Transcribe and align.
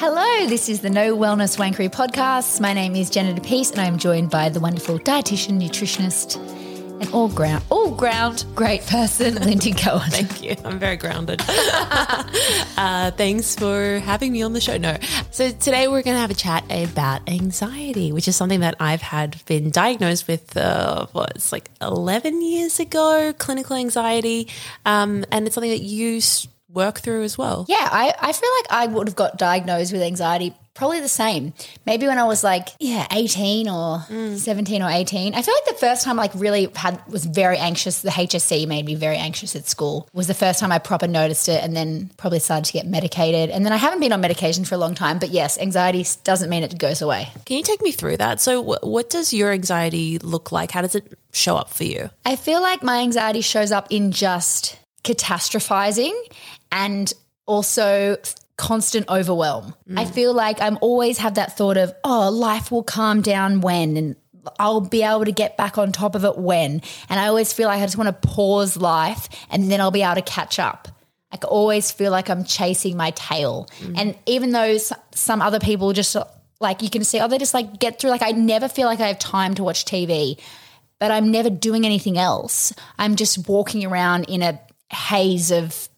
Hello, 0.00 0.46
this 0.46 0.70
is 0.70 0.80
the 0.80 0.88
No 0.88 1.14
Wellness 1.14 1.58
Wankery 1.58 1.90
podcast. 1.90 2.58
My 2.58 2.72
name 2.72 2.96
is 2.96 3.10
Jenna 3.10 3.38
DePeace, 3.38 3.72
and 3.72 3.82
I'm 3.82 3.98
joined 3.98 4.30
by 4.30 4.48
the 4.48 4.58
wonderful 4.58 4.98
dietitian, 4.98 5.60
nutritionist, 5.60 6.36
and 7.02 7.12
all 7.12 7.28
ground, 7.28 7.62
all 7.68 7.90
ground 7.90 8.46
great 8.54 8.80
person, 8.86 9.34
Lyndi 9.44 9.78
Cohen. 9.78 10.08
Thank 10.08 10.42
you. 10.42 10.56
I'm 10.64 10.78
very 10.78 10.96
grounded. 10.96 11.42
uh, 12.78 13.10
thanks 13.10 13.54
for 13.54 13.98
having 13.98 14.32
me 14.32 14.40
on 14.40 14.54
the 14.54 14.60
show. 14.62 14.78
No, 14.78 14.96
so 15.32 15.50
today 15.50 15.86
we're 15.86 16.02
going 16.02 16.16
to 16.16 16.20
have 16.22 16.30
a 16.30 16.34
chat 16.34 16.64
about 16.70 17.28
anxiety, 17.28 18.10
which 18.10 18.26
is 18.26 18.36
something 18.36 18.60
that 18.60 18.76
I've 18.80 19.02
had 19.02 19.44
been 19.44 19.68
diagnosed 19.68 20.26
with. 20.26 20.56
Uh, 20.56 21.08
what 21.12 21.32
it's 21.36 21.52
like 21.52 21.70
11 21.82 22.40
years 22.40 22.80
ago, 22.80 23.34
clinical 23.36 23.76
anxiety, 23.76 24.48
um, 24.86 25.26
and 25.30 25.44
it's 25.44 25.54
something 25.54 25.70
that 25.70 25.82
you 25.82 26.22
work 26.72 27.00
through 27.00 27.22
as 27.22 27.36
well. 27.36 27.66
Yeah, 27.68 27.88
I, 27.90 28.14
I 28.20 28.32
feel 28.32 28.50
like 28.58 28.66
I 28.70 28.86
would 28.86 29.08
have 29.08 29.16
got 29.16 29.38
diagnosed 29.38 29.92
with 29.92 30.02
anxiety 30.02 30.54
probably 30.80 31.00
the 31.00 31.08
same. 31.08 31.52
Maybe 31.84 32.06
when 32.06 32.18
I 32.18 32.24
was 32.24 32.42
like, 32.42 32.68
yeah, 32.78 33.06
18 33.12 33.68
or 33.68 33.98
mm. 33.98 34.36
17 34.38 34.82
or 34.82 34.88
18. 34.88 35.34
I 35.34 35.42
feel 35.42 35.54
like 35.54 35.76
the 35.76 35.80
first 35.80 36.04
time 36.04 36.18
I 36.18 36.22
like 36.22 36.32
really 36.34 36.70
had 36.74 37.06
was 37.06 37.26
very 37.26 37.58
anxious. 37.58 38.00
The 38.00 38.08
HSC 38.10 38.66
made 38.66 38.86
me 38.86 38.94
very 38.94 39.16
anxious 39.16 39.54
at 39.54 39.68
school. 39.68 40.08
Was 40.14 40.26
the 40.26 40.34
first 40.34 40.58
time 40.58 40.72
I 40.72 40.78
proper 40.78 41.06
noticed 41.06 41.48
it 41.48 41.62
and 41.62 41.76
then 41.76 42.10
probably 42.16 42.38
started 42.38 42.64
to 42.66 42.72
get 42.72 42.86
medicated. 42.86 43.50
And 43.50 43.64
then 43.64 43.74
I 43.74 43.76
haven't 43.76 44.00
been 44.00 44.12
on 44.12 44.22
medication 44.22 44.64
for 44.64 44.74
a 44.74 44.78
long 44.78 44.94
time, 44.94 45.18
but 45.18 45.30
yes, 45.30 45.58
anxiety 45.58 46.06
doesn't 46.24 46.48
mean 46.48 46.62
it 46.62 46.78
goes 46.78 47.02
away. 47.02 47.28
Can 47.44 47.58
you 47.58 47.62
take 47.62 47.82
me 47.82 47.92
through 47.92 48.16
that? 48.16 48.40
So 48.40 48.62
wh- 48.62 48.82
what 48.82 49.10
does 49.10 49.34
your 49.34 49.52
anxiety 49.52 50.18
look 50.18 50.50
like? 50.50 50.70
How 50.70 50.80
does 50.80 50.94
it 50.94 51.18
show 51.32 51.56
up 51.56 51.70
for 51.70 51.84
you? 51.84 52.08
I 52.24 52.36
feel 52.36 52.62
like 52.62 52.82
my 52.82 53.00
anxiety 53.00 53.42
shows 53.42 53.70
up 53.70 53.88
in 53.90 54.12
just 54.12 54.78
catastrophizing 55.04 56.12
and 56.72 57.12
also 57.46 58.16
constant 58.56 59.08
overwhelm. 59.08 59.74
Mm. 59.88 59.98
I 59.98 60.04
feel 60.04 60.34
like 60.34 60.60
I'm 60.60 60.78
always 60.80 61.18
have 61.18 61.34
that 61.34 61.56
thought 61.56 61.76
of, 61.76 61.94
oh, 62.04 62.30
life 62.30 62.70
will 62.70 62.82
calm 62.82 63.22
down 63.22 63.60
when 63.60 63.96
and 63.96 64.16
I'll 64.58 64.80
be 64.80 65.02
able 65.02 65.24
to 65.24 65.32
get 65.32 65.56
back 65.56 65.78
on 65.78 65.92
top 65.92 66.14
of 66.14 66.24
it 66.24 66.36
when. 66.36 66.82
And 67.08 67.20
I 67.20 67.26
always 67.26 67.52
feel 67.52 67.68
like 67.68 67.80
I 67.80 67.86
just 67.86 67.96
want 67.96 68.08
to 68.08 68.28
pause 68.28 68.76
life 68.76 69.28
and 69.50 69.70
then 69.70 69.80
I'll 69.80 69.90
be 69.90 70.02
able 70.02 70.16
to 70.16 70.22
catch 70.22 70.58
up. 70.58 70.88
I 71.32 71.38
always 71.46 71.90
feel 71.90 72.10
like 72.10 72.28
I'm 72.28 72.44
chasing 72.44 72.96
my 72.96 73.12
tail. 73.12 73.68
Mm. 73.80 73.94
And 73.96 74.18
even 74.26 74.50
though 74.50 74.76
some 75.14 75.40
other 75.40 75.60
people 75.60 75.92
just 75.92 76.16
like 76.60 76.82
you 76.82 76.90
can 76.90 77.04
see, 77.04 77.20
oh, 77.20 77.28
they 77.28 77.38
just 77.38 77.54
like 77.54 77.78
get 77.78 77.98
through. 77.98 78.10
Like 78.10 78.22
I 78.22 78.32
never 78.32 78.68
feel 78.68 78.86
like 78.86 79.00
I 79.00 79.08
have 79.08 79.18
time 79.18 79.54
to 79.54 79.64
watch 79.64 79.84
TV, 79.84 80.38
but 80.98 81.10
I'm 81.10 81.30
never 81.30 81.50
doing 81.50 81.86
anything 81.86 82.18
else. 82.18 82.72
I'm 82.98 83.16
just 83.16 83.48
walking 83.48 83.84
around 83.86 84.24
in 84.24 84.42
a 84.42 84.60
haze 84.92 85.50
of 85.50 85.88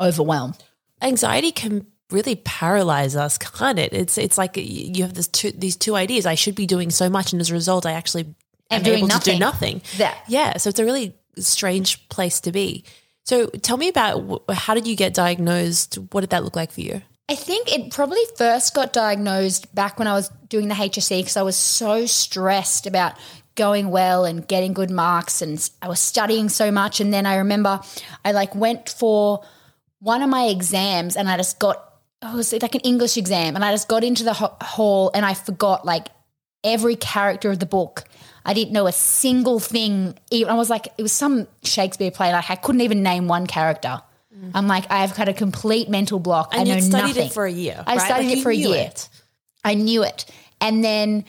overwhelm. 0.00 0.54
Anxiety 1.00 1.52
can 1.52 1.86
really 2.10 2.36
paralyze 2.36 3.14
us, 3.16 3.38
can't 3.38 3.78
it? 3.78 3.92
It's 3.92 4.18
it's 4.18 4.38
like 4.38 4.56
you 4.56 5.02
have 5.02 5.14
this 5.14 5.28
two, 5.28 5.50
these 5.52 5.76
two 5.76 5.94
ideas. 5.94 6.26
I 6.26 6.34
should 6.34 6.54
be 6.54 6.66
doing 6.66 6.90
so 6.90 7.08
much, 7.08 7.32
and 7.32 7.40
as 7.40 7.50
a 7.50 7.54
result, 7.54 7.86
I 7.86 7.92
actually 7.92 8.34
am 8.70 8.84
able 8.86 9.06
nothing. 9.06 9.20
to 9.20 9.30
do 9.32 9.38
nothing. 9.38 9.82
Yeah. 9.96 10.14
yeah. 10.26 10.56
So 10.56 10.70
it's 10.70 10.78
a 10.78 10.84
really 10.84 11.14
strange 11.36 12.08
place 12.08 12.40
to 12.40 12.52
be. 12.52 12.84
So 13.24 13.46
tell 13.46 13.76
me 13.76 13.88
about 13.88 14.42
how 14.50 14.74
did 14.74 14.86
you 14.86 14.96
get 14.96 15.12
diagnosed? 15.14 15.96
What 16.12 16.22
did 16.22 16.30
that 16.30 16.44
look 16.44 16.56
like 16.56 16.72
for 16.72 16.80
you? 16.80 17.02
I 17.28 17.34
think 17.34 17.70
it 17.70 17.92
probably 17.92 18.22
first 18.36 18.74
got 18.74 18.94
diagnosed 18.94 19.74
back 19.74 19.98
when 19.98 20.08
I 20.08 20.14
was 20.14 20.30
doing 20.48 20.68
the 20.68 20.74
HSC 20.74 21.20
because 21.20 21.36
I 21.36 21.42
was 21.42 21.56
so 21.56 22.06
stressed 22.06 22.86
about 22.86 23.18
going 23.54 23.90
well 23.90 24.24
and 24.24 24.48
getting 24.48 24.72
good 24.72 24.90
marks 24.90 25.42
and 25.42 25.68
I 25.82 25.88
was 25.88 26.00
studying 26.00 26.48
so 26.48 26.70
much 26.70 27.00
and 27.00 27.12
then 27.12 27.26
I 27.26 27.36
remember 27.36 27.80
I 28.24 28.32
like 28.32 28.54
went 28.54 28.88
for 28.88 29.44
one 30.00 30.22
of 30.22 30.30
my 30.30 30.44
exams 30.44 31.16
and 31.16 31.28
I 31.28 31.36
just 31.36 31.58
got 31.58 31.84
oh, 32.22 32.32
it 32.32 32.36
was 32.36 32.52
like 32.52 32.74
an 32.74 32.80
English 32.80 33.16
exam 33.16 33.54
and 33.54 33.64
I 33.64 33.72
just 33.72 33.88
got 33.88 34.04
into 34.04 34.24
the 34.24 34.34
hall 34.34 35.10
and 35.14 35.24
I 35.24 35.34
forgot 35.34 35.84
like 35.84 36.08
every 36.64 36.96
character 36.96 37.50
of 37.50 37.58
the 37.58 37.66
book. 37.66 38.04
I 38.44 38.54
didn't 38.54 38.72
know 38.72 38.86
a 38.86 38.92
single 38.92 39.60
thing. 39.60 40.18
I 40.32 40.54
was 40.54 40.70
like, 40.70 40.88
it 40.96 41.02
was 41.02 41.12
some 41.12 41.46
Shakespeare 41.62 42.10
play. 42.10 42.32
Like 42.32 42.50
I 42.50 42.56
couldn't 42.56 42.80
even 42.80 43.02
name 43.02 43.28
one 43.28 43.46
character. 43.46 44.00
Mm. 44.34 44.52
I'm 44.54 44.66
like, 44.66 44.90
I've 44.90 45.16
had 45.16 45.28
a 45.28 45.34
complete 45.34 45.88
mental 45.88 46.18
block. 46.18 46.54
And 46.54 46.68
I 46.68 46.74
know 46.74 46.80
studied 46.80 47.08
nothing. 47.08 47.26
it 47.26 47.32
for 47.32 47.44
a 47.44 47.50
year. 47.50 47.82
I 47.86 47.96
right? 47.96 48.04
studied 48.04 48.28
like 48.28 48.38
it 48.38 48.42
for 48.42 48.50
a 48.50 48.54
year. 48.54 48.86
It. 48.86 49.08
I 49.64 49.74
knew 49.74 50.04
it, 50.04 50.24
and 50.60 50.84
then 50.84 51.24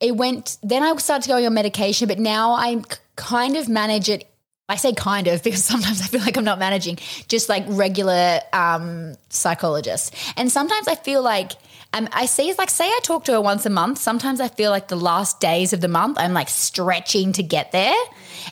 it 0.00 0.16
went. 0.16 0.58
Then 0.62 0.82
I 0.82 0.94
started 0.96 1.28
going 1.28 1.46
on 1.46 1.54
medication, 1.54 2.08
but 2.08 2.18
now 2.18 2.52
I 2.52 2.82
kind 3.16 3.56
of 3.56 3.68
manage 3.68 4.08
it 4.08 4.28
I 4.68 4.76
say 4.76 4.92
kind 4.92 5.26
of 5.28 5.42
because 5.42 5.64
sometimes 5.72 6.02
I 6.02 6.06
feel 6.06 6.20
like 6.20 6.36
I'm 6.36 6.44
not 6.44 6.58
managing, 6.58 6.98
just 7.28 7.48
like 7.48 7.64
regular 7.66 8.40
um, 8.52 9.16
psychologists. 9.30 10.10
And 10.36 10.50
sometimes 10.50 10.88
I 10.88 10.94
feel 10.94 11.22
like 11.22 11.52
um, 11.94 12.08
I 12.12 12.26
see, 12.26 12.52
like, 12.58 12.68
say 12.68 12.86
I 12.86 13.00
talk 13.02 13.24
to 13.24 13.32
her 13.32 13.40
once 13.40 13.64
a 13.64 13.70
month. 13.70 13.98
Sometimes 13.98 14.40
I 14.40 14.48
feel 14.48 14.70
like 14.70 14.88
the 14.88 14.96
last 14.96 15.40
days 15.40 15.72
of 15.72 15.80
the 15.80 15.88
month, 15.88 16.18
I'm 16.18 16.34
like 16.34 16.50
stretching 16.50 17.32
to 17.32 17.42
get 17.42 17.72
there. 17.72 17.94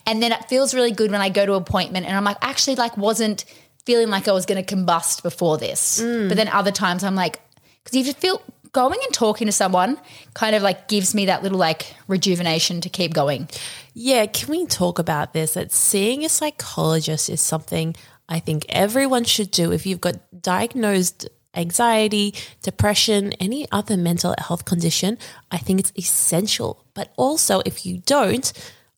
And 0.06 0.22
then 0.22 0.32
it 0.32 0.48
feels 0.48 0.74
really 0.74 0.90
good 0.90 1.10
when 1.10 1.20
I 1.20 1.28
go 1.28 1.44
to 1.44 1.54
appointment 1.54 2.06
and 2.06 2.16
I'm 2.16 2.24
like, 2.24 2.38
actually, 2.40 2.76
like, 2.76 2.96
wasn't 2.96 3.44
feeling 3.84 4.08
like 4.08 4.26
I 4.26 4.32
was 4.32 4.46
going 4.46 4.62
to 4.62 4.74
combust 4.74 5.22
before 5.22 5.58
this. 5.58 6.00
Mm. 6.00 6.28
But 6.28 6.36
then 6.36 6.48
other 6.48 6.72
times 6.72 7.04
I'm 7.04 7.14
like, 7.14 7.40
because 7.84 7.96
you 7.96 8.04
just 8.04 8.18
feel 8.18 8.42
going 8.76 9.00
and 9.02 9.14
talking 9.14 9.46
to 9.46 9.52
someone 9.52 9.98
kind 10.34 10.54
of 10.54 10.62
like 10.62 10.86
gives 10.86 11.14
me 11.14 11.26
that 11.26 11.42
little 11.42 11.58
like 11.58 11.94
rejuvenation 12.08 12.82
to 12.82 12.90
keep 12.90 13.14
going. 13.14 13.48
Yeah, 13.94 14.26
can 14.26 14.50
we 14.50 14.66
talk 14.66 14.98
about 14.98 15.32
this? 15.32 15.54
That 15.54 15.72
seeing 15.72 16.26
a 16.26 16.28
psychologist 16.28 17.30
is 17.30 17.40
something 17.40 17.96
I 18.28 18.38
think 18.38 18.66
everyone 18.68 19.24
should 19.24 19.50
do 19.50 19.72
if 19.72 19.86
you've 19.86 20.02
got 20.02 20.16
diagnosed 20.42 21.26
anxiety, 21.54 22.34
depression, 22.62 23.32
any 23.40 23.66
other 23.72 23.96
mental 23.96 24.34
health 24.36 24.66
condition. 24.66 25.16
I 25.50 25.56
think 25.56 25.80
it's 25.80 25.92
essential. 25.96 26.84
But 26.92 27.14
also, 27.16 27.62
if 27.64 27.86
you 27.86 28.02
don't, 28.04 28.52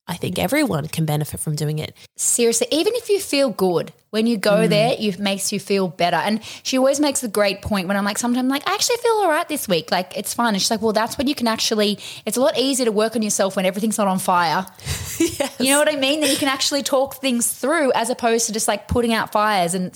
I 0.08 0.16
think 0.16 0.40
everyone 0.40 0.88
can 0.88 1.04
benefit 1.04 1.38
from 1.38 1.54
doing 1.54 1.78
it. 1.78 1.94
Seriously, 2.16 2.66
even 2.72 2.94
if 2.96 3.08
you 3.08 3.20
feel 3.20 3.50
good, 3.50 3.92
when 4.10 4.26
you 4.26 4.36
go 4.36 4.66
mm. 4.66 4.68
there, 4.68 4.96
it 4.98 5.18
makes 5.18 5.52
you 5.52 5.60
feel 5.60 5.88
better. 5.88 6.16
And 6.16 6.42
she 6.62 6.78
always 6.78 6.98
makes 6.98 7.22
a 7.22 7.28
great 7.28 7.62
point 7.62 7.88
when 7.88 7.96
I'm 7.96 8.04
like, 8.04 8.18
sometimes 8.18 8.44
I'm 8.44 8.48
like, 8.48 8.66
I 8.68 8.74
actually 8.74 8.96
feel 8.96 9.12
all 9.12 9.28
right 9.28 9.48
this 9.48 9.68
week. 9.68 9.90
Like, 9.90 10.16
it's 10.16 10.32
fun. 10.32 10.54
And 10.54 10.62
she's 10.62 10.70
like, 10.70 10.80
well, 10.80 10.92
that's 10.92 11.18
when 11.18 11.26
you 11.26 11.34
can 11.34 11.46
actually, 11.46 11.98
it's 12.24 12.36
a 12.36 12.40
lot 12.40 12.58
easier 12.58 12.86
to 12.86 12.92
work 12.92 13.16
on 13.16 13.22
yourself 13.22 13.56
when 13.56 13.66
everything's 13.66 13.98
not 13.98 14.08
on 14.08 14.18
fire. 14.18 14.66
yes. 15.18 15.56
You 15.60 15.72
know 15.72 15.78
what 15.78 15.92
I 15.92 15.96
mean? 15.96 16.20
Then 16.20 16.30
you 16.30 16.36
can 16.36 16.48
actually 16.48 16.82
talk 16.82 17.16
things 17.16 17.52
through 17.52 17.92
as 17.92 18.10
opposed 18.10 18.46
to 18.46 18.52
just 18.52 18.68
like 18.68 18.88
putting 18.88 19.12
out 19.12 19.32
fires 19.32 19.74
and 19.74 19.92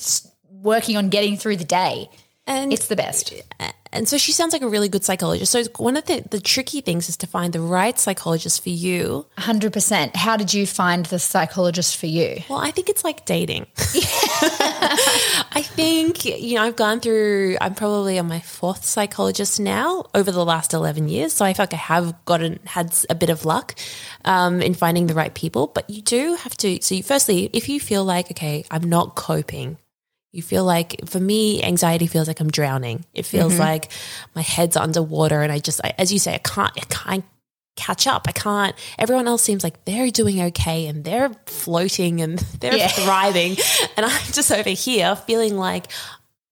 working 0.50 0.96
on 0.96 1.08
getting 1.08 1.36
through 1.36 1.56
the 1.56 1.64
day. 1.64 2.10
And 2.46 2.72
it's 2.72 2.88
the 2.88 2.96
best. 2.96 3.32
And 3.92 4.08
so 4.08 4.16
she 4.16 4.32
sounds 4.32 4.52
like 4.52 4.62
a 4.62 4.68
really 4.68 4.88
good 4.88 5.04
psychologist. 5.04 5.52
So 5.52 5.64
one 5.76 5.96
of 5.96 6.06
the, 6.06 6.24
the 6.30 6.40
tricky 6.40 6.80
things 6.80 7.08
is 7.08 7.16
to 7.18 7.26
find 7.26 7.52
the 7.52 7.60
right 7.60 7.98
psychologist 7.98 8.62
for 8.62 8.70
you. 8.70 9.26
100%. 9.38 10.16
How 10.16 10.36
did 10.36 10.54
you 10.54 10.66
find 10.66 11.06
the 11.06 11.18
psychologist 11.18 11.96
for 11.96 12.06
you? 12.06 12.42
Well, 12.48 12.58
I 12.58 12.70
think 12.70 12.88
it's 12.88 13.04
like 13.04 13.24
dating. 13.24 13.66
I 15.54 15.62
think, 15.62 16.24
you 16.24 16.54
know, 16.54 16.62
I've 16.62 16.76
gone 16.76 17.00
through, 17.00 17.56
I'm 17.60 17.74
probably 17.74 18.18
on 18.18 18.28
my 18.28 18.40
fourth 18.40 18.84
psychologist 18.84 19.60
now 19.60 20.06
over 20.14 20.32
the 20.32 20.44
last 20.44 20.72
11 20.72 21.08
years. 21.08 21.34
So 21.34 21.44
I 21.44 21.52
feel 21.52 21.64
like 21.64 21.74
I 21.74 21.76
have 21.76 22.24
gotten, 22.24 22.60
had 22.64 22.94
a 23.10 23.14
bit 23.14 23.28
of 23.28 23.44
luck 23.44 23.74
um, 24.24 24.62
in 24.62 24.74
finding 24.74 25.06
the 25.06 25.14
right 25.14 25.34
people. 25.34 25.66
But 25.66 25.88
you 25.90 26.02
do 26.02 26.34
have 26.36 26.56
to, 26.58 26.80
so 26.82 26.94
you, 26.94 27.02
firstly, 27.02 27.50
if 27.52 27.68
you 27.68 27.78
feel 27.78 28.04
like, 28.04 28.30
okay, 28.30 28.64
I'm 28.70 28.88
not 28.88 29.16
coping 29.16 29.76
you 30.32 30.42
feel 30.42 30.64
like, 30.64 30.96
for 31.06 31.20
me, 31.20 31.62
anxiety 31.62 32.06
feels 32.06 32.26
like 32.26 32.40
I'm 32.40 32.50
drowning. 32.50 33.04
It 33.12 33.26
feels 33.26 33.52
mm-hmm. 33.52 33.62
like 33.62 33.92
my 34.34 34.40
head's 34.40 34.76
underwater, 34.76 35.42
and 35.42 35.52
I 35.52 35.58
just, 35.58 35.80
I, 35.84 35.94
as 35.98 36.12
you 36.12 36.18
say, 36.18 36.34
I 36.34 36.38
can't, 36.38 36.72
I 36.76 36.84
can't 36.88 37.24
catch 37.76 38.06
up. 38.06 38.24
I 38.26 38.32
can't. 38.32 38.74
Everyone 38.98 39.28
else 39.28 39.42
seems 39.42 39.62
like 39.62 39.84
they're 39.84 40.10
doing 40.10 40.40
okay 40.40 40.86
and 40.86 41.04
they're 41.04 41.30
floating 41.46 42.20
and 42.20 42.38
they're 42.60 42.76
yeah. 42.76 42.88
thriving, 42.88 43.56
and 43.96 44.06
I'm 44.06 44.32
just 44.32 44.50
over 44.50 44.70
here 44.70 45.14
feeling 45.16 45.56
like 45.56 45.86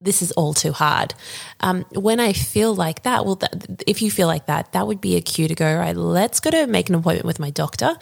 this 0.02 0.22
is 0.22 0.32
all 0.32 0.54
too 0.54 0.72
hard. 0.72 1.14
Um, 1.60 1.84
when 1.92 2.20
I 2.20 2.32
feel 2.32 2.74
like 2.74 3.02
that, 3.02 3.24
well, 3.24 3.36
th- 3.36 3.82
if 3.86 4.02
you 4.02 4.10
feel 4.10 4.26
like 4.26 4.46
that, 4.46 4.72
that 4.72 4.86
would 4.86 5.00
be 5.00 5.16
a 5.16 5.20
cue 5.20 5.48
to 5.48 5.54
go, 5.54 5.76
right, 5.76 5.94
let's 5.96 6.40
go 6.40 6.50
to 6.50 6.66
make 6.66 6.88
an 6.88 6.94
appointment 6.94 7.26
with 7.26 7.38
my 7.38 7.50
doctor 7.50 7.96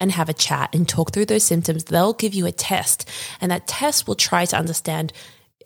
and 0.00 0.12
have 0.12 0.28
a 0.28 0.34
chat 0.34 0.74
and 0.74 0.88
talk 0.88 1.12
through 1.12 1.26
those 1.26 1.44
symptoms. 1.44 1.84
They'll 1.84 2.14
give 2.14 2.34
you 2.34 2.46
a 2.46 2.52
test, 2.52 3.08
and 3.40 3.50
that 3.50 3.66
test 3.66 4.08
will 4.08 4.14
try 4.14 4.44
to 4.46 4.56
understand 4.56 5.12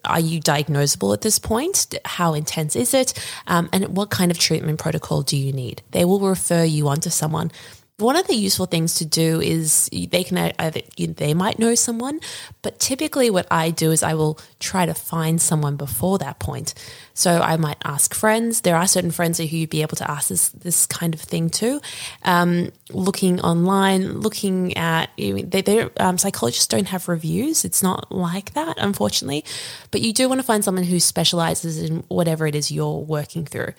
are 0.04 0.20
you 0.20 0.40
diagnosable 0.40 1.14
at 1.14 1.22
this 1.22 1.38
point? 1.38 1.94
How 2.04 2.34
intense 2.34 2.76
is 2.76 2.92
it? 2.92 3.14
Um, 3.46 3.68
and 3.72 3.96
what 3.96 4.10
kind 4.10 4.30
of 4.30 4.38
treatment 4.38 4.78
protocol 4.78 5.22
do 5.22 5.36
you 5.36 5.52
need? 5.52 5.82
They 5.92 6.04
will 6.04 6.20
refer 6.20 6.62
you 6.62 6.88
on 6.88 7.00
to 7.00 7.10
someone 7.10 7.50
one 7.98 8.16
of 8.16 8.26
the 8.26 8.34
useful 8.34 8.66
things 8.66 8.94
to 8.96 9.04
do 9.04 9.40
is 9.40 9.88
they 9.92 10.24
can 10.24 10.52
either 10.58 10.80
they 10.98 11.32
might 11.32 11.60
know 11.60 11.76
someone, 11.76 12.18
but 12.62 12.80
typically 12.80 13.30
what 13.30 13.46
I 13.52 13.70
do 13.70 13.92
is 13.92 14.02
I 14.02 14.14
will 14.14 14.40
try 14.58 14.84
to 14.84 14.94
find 14.94 15.40
someone 15.40 15.76
before 15.76 16.18
that 16.18 16.40
point. 16.40 16.74
So 17.14 17.40
I 17.40 17.56
might 17.56 17.76
ask 17.84 18.12
friends. 18.12 18.62
There 18.62 18.74
are 18.74 18.88
certain 18.88 19.12
friends 19.12 19.38
who 19.38 19.44
you'd 19.44 19.70
be 19.70 19.82
able 19.82 19.96
to 19.98 20.10
ask 20.10 20.28
this 20.28 20.48
this 20.48 20.86
kind 20.86 21.14
of 21.14 21.20
thing 21.20 21.50
to. 21.50 21.80
Um, 22.24 22.72
looking 22.90 23.40
online, 23.40 24.20
looking 24.20 24.76
at 24.76 25.10
they, 25.16 25.62
they 25.62 25.88
um, 25.98 26.18
psychologists 26.18 26.66
don't 26.66 26.88
have 26.88 27.06
reviews. 27.06 27.64
It's 27.64 27.82
not 27.82 28.10
like 28.10 28.54
that, 28.54 28.74
unfortunately. 28.76 29.44
But 29.92 30.00
you 30.00 30.12
do 30.12 30.28
want 30.28 30.40
to 30.40 30.46
find 30.46 30.64
someone 30.64 30.84
who 30.84 30.98
specializes 30.98 31.80
in 31.80 32.02
whatever 32.08 32.44
it 32.48 32.56
is 32.56 32.72
you're 32.72 32.98
working 32.98 33.44
through 33.44 33.74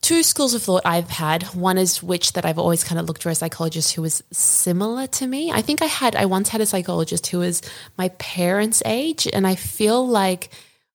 two 0.00 0.22
schools 0.22 0.54
of 0.54 0.62
thought 0.62 0.82
I've 0.84 1.10
had. 1.10 1.42
One 1.54 1.78
is 1.78 2.02
which 2.02 2.32
that 2.32 2.44
I've 2.44 2.58
always 2.58 2.84
kind 2.84 2.98
of 2.98 3.06
looked 3.06 3.22
for 3.22 3.30
a 3.30 3.34
psychologist 3.34 3.94
who 3.94 4.02
was 4.02 4.22
similar 4.32 5.06
to 5.08 5.26
me. 5.26 5.50
I 5.50 5.62
think 5.62 5.82
I 5.82 5.86
had 5.86 6.16
I 6.16 6.26
once 6.26 6.48
had 6.48 6.60
a 6.60 6.66
psychologist 6.66 7.26
who 7.28 7.38
was 7.40 7.62
my 7.98 8.08
parents' 8.10 8.82
age, 8.84 9.26
and 9.32 9.46
I 9.46 9.54
feel 9.54 10.06
like 10.06 10.50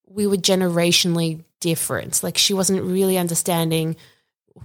we 0.08 0.28
were 0.28 0.38
generationally 0.38 1.44
different. 1.60 2.22
Like 2.24 2.38
she 2.38 2.54
wasn't 2.54 2.84
really 2.84 3.18
understanding 3.18 3.96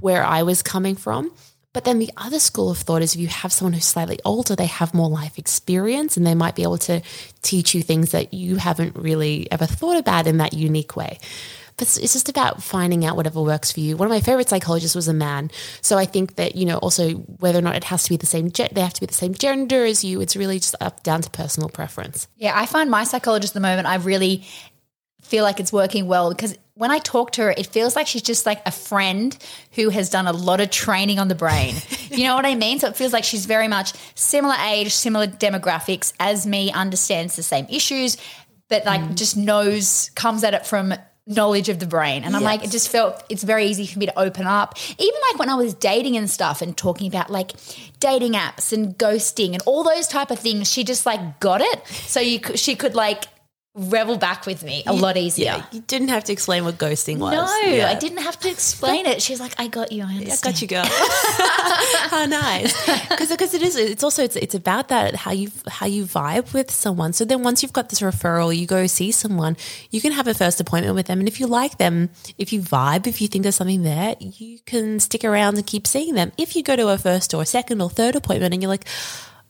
where 0.01 0.25
I 0.25 0.43
was 0.43 0.63
coming 0.63 0.97
from. 0.97 1.33
But 1.73 1.85
then 1.85 1.99
the 1.99 2.11
other 2.17 2.39
school 2.39 2.71
of 2.71 2.79
thought 2.79 3.03
is 3.03 3.15
if 3.15 3.21
you 3.21 3.27
have 3.27 3.53
someone 3.53 3.75
who's 3.75 3.85
slightly 3.85 4.19
older, 4.25 4.57
they 4.57 4.65
have 4.65 4.95
more 4.95 5.11
life 5.11 5.39
experience 5.39 6.17
and 6.17 6.27
they 6.27 6.35
might 6.35 6.55
be 6.55 6.63
able 6.63 6.79
to 6.79 7.03
teach 7.43 7.75
you 7.75 7.83
things 7.83 8.13
that 8.13 8.33
you 8.33 8.57
haven't 8.57 8.97
really 8.97 9.47
ever 9.53 9.67
thought 9.67 9.99
about 9.99 10.27
in 10.27 10.39
that 10.39 10.55
unique 10.55 10.97
way. 10.97 11.19
But 11.77 11.97
it's 11.99 12.13
just 12.15 12.29
about 12.29 12.63
finding 12.63 13.05
out 13.05 13.17
whatever 13.17 13.43
works 13.43 13.71
for 13.71 13.81
you. 13.81 13.97
One 13.97 14.07
of 14.07 14.11
my 14.11 14.21
favorite 14.21 14.49
psychologists 14.49 14.95
was 14.95 15.09
a 15.09 15.15
man. 15.15 15.51
So 15.83 15.99
I 15.99 16.07
think 16.07 16.37
that, 16.37 16.57
you 16.57 16.65
know, 16.65 16.79
also 16.79 17.11
whether 17.13 17.59
or 17.59 17.63
not 17.63 17.77
it 17.77 17.85
has 17.85 18.05
to 18.05 18.11
be 18.11 18.17
the 18.17 18.27
same, 18.27 18.49
they 18.49 18.81
have 18.81 18.95
to 18.95 19.01
be 19.01 19.07
the 19.07 19.15
same 19.15 19.35
gender 19.35 19.85
as 19.85 20.03
you. 20.03 20.21
It's 20.21 20.37
really 20.37 20.59
just 20.59 20.75
up 20.81 21.03
down 21.03 21.23
to 21.23 21.31
personal 21.31 21.69
preference. 21.69 22.29
Yeah, 22.37 22.59
I 22.59 22.65
find 22.67 22.91
my 22.91 23.05
psychologist 23.05 23.53
at 23.53 23.55
the 23.55 23.61
moment, 23.61 23.87
I 23.87 23.97
really 23.97 24.45
feel 25.23 25.45
like 25.45 25.61
it's 25.61 25.73
working 25.73 26.07
well 26.07 26.31
because 26.31 26.57
when 26.75 26.91
I 26.91 26.99
talk 26.99 27.33
to 27.33 27.43
her, 27.43 27.51
it 27.51 27.67
feels 27.67 27.97
like 27.97 28.07
she's 28.07 28.23
just 28.23 28.47
like 28.47 28.61
a 28.67 28.71
friend 28.71 29.37
who 29.73 29.89
has 29.89 30.11
done 30.11 30.27
a 30.27 30.33
lot 30.33 30.61
of 30.61 30.71
training 30.71 31.19
on 31.19 31.29
the 31.29 31.35
brain. 31.35 31.75
you 32.11 32.25
know 32.25 32.37
what 32.37 32.45
I 32.45 32.55
mean? 32.55 32.79
So 32.79 32.89
it 32.89 32.97
feels 32.97 33.13
like 33.13 33.25
she's 33.25 33.47
very 33.47 33.67
much 33.67 33.93
similar 34.15 34.55
age, 34.69 34.95
similar 34.95 35.27
demographics 35.27 36.13
as 36.21 36.47
me, 36.47 36.71
understands 36.71 37.35
the 37.35 37.43
same 37.43 37.67
issues, 37.71 38.19
but 38.69 38.85
like 38.85 39.01
mm. 39.01 39.15
just 39.15 39.37
knows, 39.37 40.11
comes 40.15 40.45
at 40.45 40.53
it 40.55 40.67
from 40.67 40.95
knowledge 41.27 41.69
of 41.69 41.79
the 41.79 41.87
brain. 41.87 42.23
And 42.23 42.37
I'm 42.37 42.43
yes. 42.43 42.51
like, 42.51 42.65
it 42.65 42.71
just 42.71 42.89
felt 42.89 43.23
it's 43.29 43.43
very 43.43 43.67
easy 43.67 43.87
for 43.87 43.99
me 43.99 44.07
to 44.07 44.19
open 44.19 44.47
up. 44.47 44.77
Even 44.99 45.21
like 45.31 45.39
when 45.39 45.51
I 45.51 45.55
was 45.55 45.75
dating 45.75 46.17
and 46.17 46.31
stuff 46.31 46.63
and 46.63 46.77
talking 46.77 47.09
about 47.09 47.31
like 47.31 47.53
dating 47.99 48.35
apps 48.35 48.73
and 48.73 48.97
ghosting 48.97 49.53
and 49.53 49.63
all 49.67 49.83
those 49.83 50.07
type 50.07 50.31
of 50.31 50.39
things, 50.39 50.71
she 50.71 50.85
just 50.85 51.05
like 51.05 51.41
got 51.41 51.61
it. 51.61 51.87
So 51.87 52.21
you 52.21 52.41
she 52.55 52.77
could 52.77 52.95
like 52.95 53.25
revel 53.77 54.17
back 54.17 54.47
with 54.47 54.65
me 54.65 54.83
a 54.87 54.95
you, 54.95 55.01
lot 55.01 55.17
easier. 55.17 55.45
Yeah, 55.45 55.67
you 55.71 55.81
didn't 55.83 56.09
have 56.09 56.25
to 56.25 56.33
explain 56.33 56.65
what 56.65 56.79
ghosting 56.79 57.19
was. 57.19 57.33
No, 57.33 57.69
yeah. 57.69 57.89
I 57.89 57.95
didn't 57.95 58.19
have 58.19 58.41
to 58.41 58.49
explain 58.49 59.05
it. 59.07 59.21
She's 59.21 59.39
like, 59.39 59.55
I 59.59 59.69
got 59.69 59.93
you. 59.93 60.03
I 60.03 60.15
understand. 60.15 60.41
I 60.43 60.51
got 60.51 60.63
you, 60.63 60.69
girl. 60.69 60.85
how 62.11 62.27
nice. 62.27 62.75
Because 63.09 63.31
because 63.31 63.55
it 63.55 63.63
is. 63.63 63.77
It's 63.77 64.03
also 64.03 64.25
it's 64.25 64.37
it's 64.37 64.55
about 64.55 64.89
that 64.89 65.15
how 65.15 65.33
you 65.33 65.51
how 65.69 65.87
you 65.87 66.05
vibe 66.05 66.53
with 66.53 66.71
someone. 66.71 67.13
So 67.13 67.25
then 67.25 67.43
once 67.43 67.63
you've 67.63 67.73
got 67.73 67.89
this 67.89 68.01
referral, 68.01 68.57
you 68.57 68.67
go 68.67 68.87
see 68.87 69.13
someone. 69.13 69.57
You 69.91 70.01
can 70.01 70.13
have 70.13 70.27
a 70.27 70.35
first 70.35 70.61
appointment 70.61 70.95
with 70.95 71.07
them, 71.07 71.19
and 71.19 71.29
if 71.29 71.39
you 71.41 71.47
like 71.47 71.79
them, 71.79 72.11
if 72.39 72.53
you 72.53 72.61
vibe, 72.61 73.07
if 73.07 73.21
you 73.21 73.29
think 73.29 73.43
there's 73.43 73.57
something 73.57 73.83
there, 73.83 74.17
you 74.21 74.59
can 74.67 75.01
stick 75.01 75.25
around 75.25 75.57
and 75.57 75.67
keep 75.67 75.87
seeing 75.87 76.15
them. 76.15 76.33
If 76.37 76.57
you 76.57 76.63
go 76.63 76.77
to 76.77 76.89
a 76.89 76.99
first 76.99 77.35
or 77.35 77.45
second 77.45 77.81
or 77.81 77.91
third 77.91 78.17
appointment, 78.17 78.55
and 78.55 78.63
you're 78.63 78.71
like, 78.71 78.87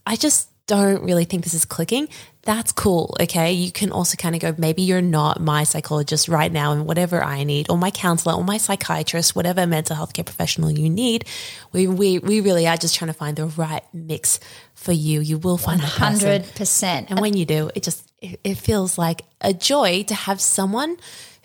I 0.07 0.17
just 0.17 0.49
don't 0.67 1.03
really 1.03 1.25
think 1.25 1.45
this 1.45 1.55
is 1.55 1.65
clicking, 1.65 2.09
that's 2.47 2.73
cool. 2.73 3.15
Okay. 3.21 3.53
You 3.53 3.71
can 3.71 3.91
also 3.91 4.17
kind 4.17 4.35
of 4.35 4.41
go, 4.41 4.55
maybe 4.57 4.83
you're 4.83 5.03
not 5.03 5.41
my 5.41 5.65
psychologist 5.65 6.29
right 6.29 6.51
now 6.51 6.73
and 6.73 6.87
whatever 6.87 7.23
I 7.23 7.45
need, 7.45 7.69
or 7.69 7.77
my 7.77 7.91
counselor 7.91 8.35
or 8.35 8.45
my 8.45 8.57
psychiatrist, 8.57 9.37
whatever 9.37 9.67
mental 9.67 9.97
health 9.97 10.15
care 10.15 10.25
professional 10.25 10.71
you 10.71 10.89
need. 10.89 11.27
We, 11.73 11.87
we, 11.89 12.19
we 12.21 12.41
really 12.41 12.67
are 12.67 12.77
just 12.77 12.95
trying 12.95 13.09
to 13.09 13.15
find 13.19 13.37
the 13.37 13.47
right 13.47 13.83
mix 13.93 14.41
for 14.75 14.93
you. 14.93 15.21
You 15.21 15.39
will 15.39 15.59
find 15.59 15.81
100%. 15.81 17.07
And 17.11 17.21
when 17.21 17.37
you 17.37 17.45
do, 17.45 17.71
it 17.75 17.83
just, 17.83 18.11
it, 18.23 18.41
it 18.45 18.55
feels 18.55 18.97
like 18.97 19.23
a 19.41 19.53
joy 19.53 20.05
to 20.05 20.15
have 20.15 20.41
someone 20.41 20.97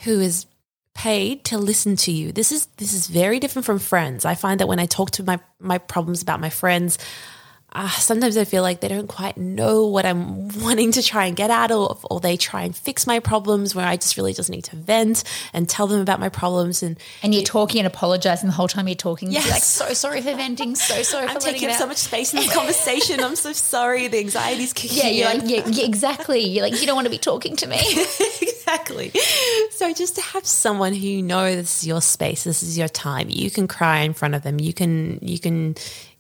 who 0.04 0.20
is 0.20 0.46
paid 0.94 1.44
to 1.46 1.58
listen 1.58 1.96
to 1.96 2.12
you. 2.12 2.32
This 2.32 2.52
is, 2.52 2.68
this 2.78 2.94
is 2.94 3.08
very 3.08 3.40
different 3.40 3.66
from 3.66 3.80
friends. 3.80 4.24
I 4.24 4.36
find 4.36 4.60
that 4.60 4.68
when 4.68 4.80
I 4.80 4.86
talk 4.86 5.12
to 5.12 5.24
my, 5.24 5.40
my 5.60 5.80
problems 5.80 6.22
about 6.22 6.40
my 6.40 6.50
friends, 6.50 6.98
uh, 7.74 7.90
sometimes 7.90 8.36
I 8.36 8.44
feel 8.44 8.64
like 8.64 8.82
they 8.82 8.90
don't 8.90 9.08
quite 9.08 9.38
know 9.38 9.86
what 9.86 10.06
I'm 10.06 10.50
wanting 10.60 10.92
to 10.94 11.02
try 11.02 11.26
and 11.26 11.36
get 11.36 11.50
at, 11.50 11.72
or, 11.72 11.98
or 12.10 12.20
they 12.20 12.36
try 12.36 12.64
and 12.64 12.76
fix 12.76 13.08
my 13.08 13.20
problems 13.20 13.74
where 13.74 13.86
I 13.86 13.96
just 13.96 14.18
really 14.18 14.34
just 14.34 14.50
need 14.50 14.66
to 14.66 14.76
vent 14.76 15.24
and 15.54 15.70
tell 15.70 15.88
them 15.88 16.02
about 16.02 16.20
my 16.20 16.28
problems. 16.30 16.84
And 16.84 17.00
and 17.24 17.34
you're 17.34 17.44
talking 17.44 17.80
and 17.80 17.88
apologizing 17.88 18.48
the 18.48 18.54
whole 18.54 18.68
time 18.68 18.88
you're 18.88 18.96
talking. 18.96 19.32
Yes. 19.32 19.46
You're 19.46 19.54
like, 19.54 19.64
so 19.64 19.94
sorry 19.94 20.22
for 20.22 20.36
venting, 20.36 20.76
so 20.76 21.02
sorry 21.04 21.28
I'm 21.28 21.36
for 21.36 21.42
taking 21.42 21.70
up 21.70 21.76
so 21.78 21.88
much 21.88 21.98
space 21.98 22.34
in 22.34 22.42
this 22.42 22.54
conversation. 22.54 23.22
I'm 23.22 23.36
so 23.38 23.54
sorry. 23.54 24.08
The 24.08 24.20
anxiety's 24.20 24.74
kicking 24.74 24.98
yeah, 24.98 25.08
you're 25.08 25.40
Like, 25.40 25.50
yeah, 25.50 25.68
yeah, 25.68 25.86
exactly. 25.86 26.42
You're 26.42 26.64
like, 26.64 26.80
you 26.82 26.86
don't 26.86 26.96
want 26.96 27.06
to 27.06 27.12
be 27.12 27.18
talking 27.18 27.56
to 27.56 27.68
me. 27.68 27.80
exactly. 28.42 29.12
So 29.72 29.94
just 29.94 30.16
to 30.16 30.22
have 30.22 30.46
someone 30.46 30.94
who 30.94 31.22
knows 31.22 31.56
this 31.56 31.78
is 31.84 31.88
your 31.88 32.02
space, 32.02 32.44
this 32.44 32.64
is 32.64 32.78
your 32.78 32.90
time. 32.90 33.30
You 33.30 33.50
can 33.50 33.68
cry 33.68 34.00
in 34.00 34.14
front 34.14 34.36
of 34.36 34.44
them. 34.44 34.60
You 34.60 34.74
can 34.74 35.20
you 35.22 35.40
can 35.40 35.76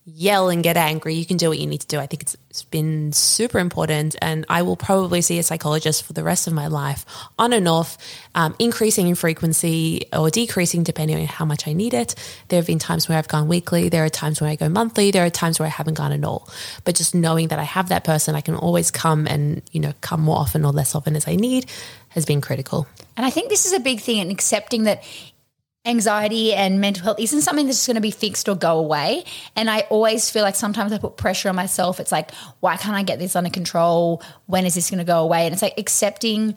yell 0.06 0.50
and 0.50 0.63
get 0.63 0.77
angry. 0.77 1.13
You 1.13 1.25
can 1.25 1.38
do 1.38 1.50
what 1.50 1.59
you 1.59 1.68
need 1.68 1.81
to 1.81 1.88
do. 1.88 2.00
I 2.00 2.07
think 2.07 2.24
it's, 2.24 2.36
been 2.69 3.13
super 3.13 3.59
important. 3.59 4.15
And 4.21 4.45
I 4.50 4.62
will 4.63 4.75
probably 4.75 5.21
see 5.21 5.39
a 5.39 5.44
psychologist 5.44 6.03
for 6.03 6.12
the 6.12 6.24
rest 6.24 6.48
of 6.48 6.53
my 6.53 6.68
life 6.68 7.06
on 7.39 7.53
and 7.53 7.65
off, 7.65 7.98
um, 8.36 8.56
increasing 8.59 9.07
in 9.07 9.15
frequency 9.15 10.07
or 10.12 10.30
decreasing 10.30 10.83
depending 10.83 11.18
on 11.18 11.25
how 11.27 11.45
much 11.45 11.65
I 11.65 11.71
need 11.71 11.94
it. 11.94 12.15
There 12.50 12.57
have 12.57 12.68
been 12.68 12.77
times 12.77 13.07
where 13.07 13.18
I've 13.18 13.30
gone 13.30 13.48
weekly. 13.48 13.88
There 13.88 14.03
are 14.03 14.09
times 14.09 14.42
where 14.42 14.50
I 14.50 14.56
go 14.56 14.68
monthly. 14.68 15.12
There 15.12 15.25
are 15.25 15.30
times 15.30 15.59
where 15.59 15.68
I 15.68 15.69
haven't 15.69 15.94
gone 15.94 16.12
at 16.12 16.24
all. 16.25 16.50
But 16.83 16.95
just 16.95 17.15
knowing 17.15 17.47
that 17.50 17.59
I 17.59 17.63
have 17.63 17.89
that 17.89 18.04
person, 18.04 18.36
I 18.36 18.42
can 18.42 18.56
always 18.56 18.92
come 18.92 19.27
and, 19.27 19.62
you 19.71 19.80
know, 19.80 19.94
come 20.01 20.21
more 20.21 20.38
often 20.38 20.65
or 20.65 20.74
less 20.74 20.94
often 20.94 21.15
as 21.15 21.27
I 21.27 21.36
need 21.36 21.68
has 22.09 22.25
been 22.25 22.42
critical. 22.42 22.86
And 23.15 23.25
I 23.25 23.30
think 23.30 23.50
this 23.50 23.65
is 23.65 23.71
a 23.71 23.80
big 23.80 24.01
thing 24.01 24.18
in 24.18 24.30
accepting 24.30 24.83
that 24.83 25.04
anxiety 25.86 26.54
and 26.54 26.80
mental 26.80 27.04
health 27.04 27.19
isn't 27.19 27.42
something 27.42 27.66
that's 27.66 27.88
going 27.88 27.95
to 27.95 28.01
be 28.01 28.12
fixed 28.12 28.48
or 28.48 28.56
go 28.56 28.78
away. 28.78 29.24
And 29.56 29.69
I 29.69 29.81
always 29.89 30.30
feel 30.30 30.44
like 30.44 30.56
sometimes 30.56 30.94
I 30.94 30.98
put 31.00 31.18
pressure 31.18 31.50
on 31.50 31.56
myself. 31.56 32.00
It's 32.00 32.12
like, 32.12 32.31
why 32.60 32.78
can't 32.78 32.95
I 32.95 33.04
get 33.04 33.19
this 33.19 33.36
under 33.36 33.50
control? 33.50 34.22
When 34.45 34.66
is 34.66 34.75
this 34.75 34.89
going 34.89 35.00
to 35.00 35.04
go 35.04 35.22
away? 35.22 35.45
And 35.45 35.54
it's 35.54 35.62
like 35.62 35.80
accepting. 35.80 36.56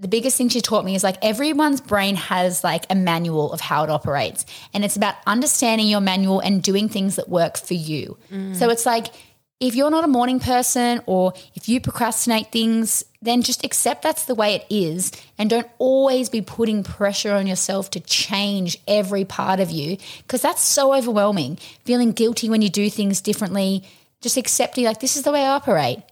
The 0.00 0.08
biggest 0.08 0.36
thing 0.36 0.48
she 0.48 0.60
taught 0.60 0.84
me 0.84 0.96
is 0.96 1.04
like 1.04 1.16
everyone's 1.22 1.80
brain 1.80 2.16
has 2.16 2.64
like 2.64 2.84
a 2.90 2.96
manual 2.96 3.52
of 3.52 3.60
how 3.60 3.84
it 3.84 3.90
operates. 3.90 4.44
And 4.74 4.84
it's 4.84 4.96
about 4.96 5.14
understanding 5.24 5.86
your 5.86 6.00
manual 6.00 6.40
and 6.40 6.60
doing 6.60 6.88
things 6.88 7.14
that 7.16 7.28
work 7.28 7.56
for 7.56 7.74
you. 7.74 8.18
Mm. 8.30 8.56
So 8.56 8.70
it's 8.70 8.86
like, 8.86 9.06
if 9.60 9.74
you're 9.74 9.90
not 9.90 10.04
a 10.04 10.08
morning 10.08 10.40
person 10.40 11.00
or 11.06 11.32
if 11.54 11.68
you 11.68 11.80
procrastinate 11.80 12.50
things, 12.50 13.04
then 13.22 13.42
just 13.42 13.64
accept 13.64 14.02
that's 14.02 14.26
the 14.26 14.34
way 14.34 14.54
it 14.54 14.66
is 14.68 15.10
and 15.38 15.48
don't 15.48 15.68
always 15.78 16.28
be 16.28 16.42
putting 16.42 16.82
pressure 16.82 17.32
on 17.32 17.46
yourself 17.46 17.90
to 17.90 18.00
change 18.00 18.78
every 18.86 19.24
part 19.24 19.60
of 19.60 19.70
you 19.70 19.96
because 20.18 20.42
that's 20.42 20.62
so 20.62 20.94
overwhelming. 20.94 21.56
Feeling 21.84 22.12
guilty 22.12 22.50
when 22.50 22.62
you 22.62 22.68
do 22.68 22.90
things 22.90 23.20
differently, 23.20 23.84
just 24.20 24.36
accepting 24.36 24.84
like 24.84 25.00
this 25.00 25.16
is 25.16 25.22
the 25.22 25.32
way 25.32 25.44
I 25.44 25.48
operate 25.48 26.02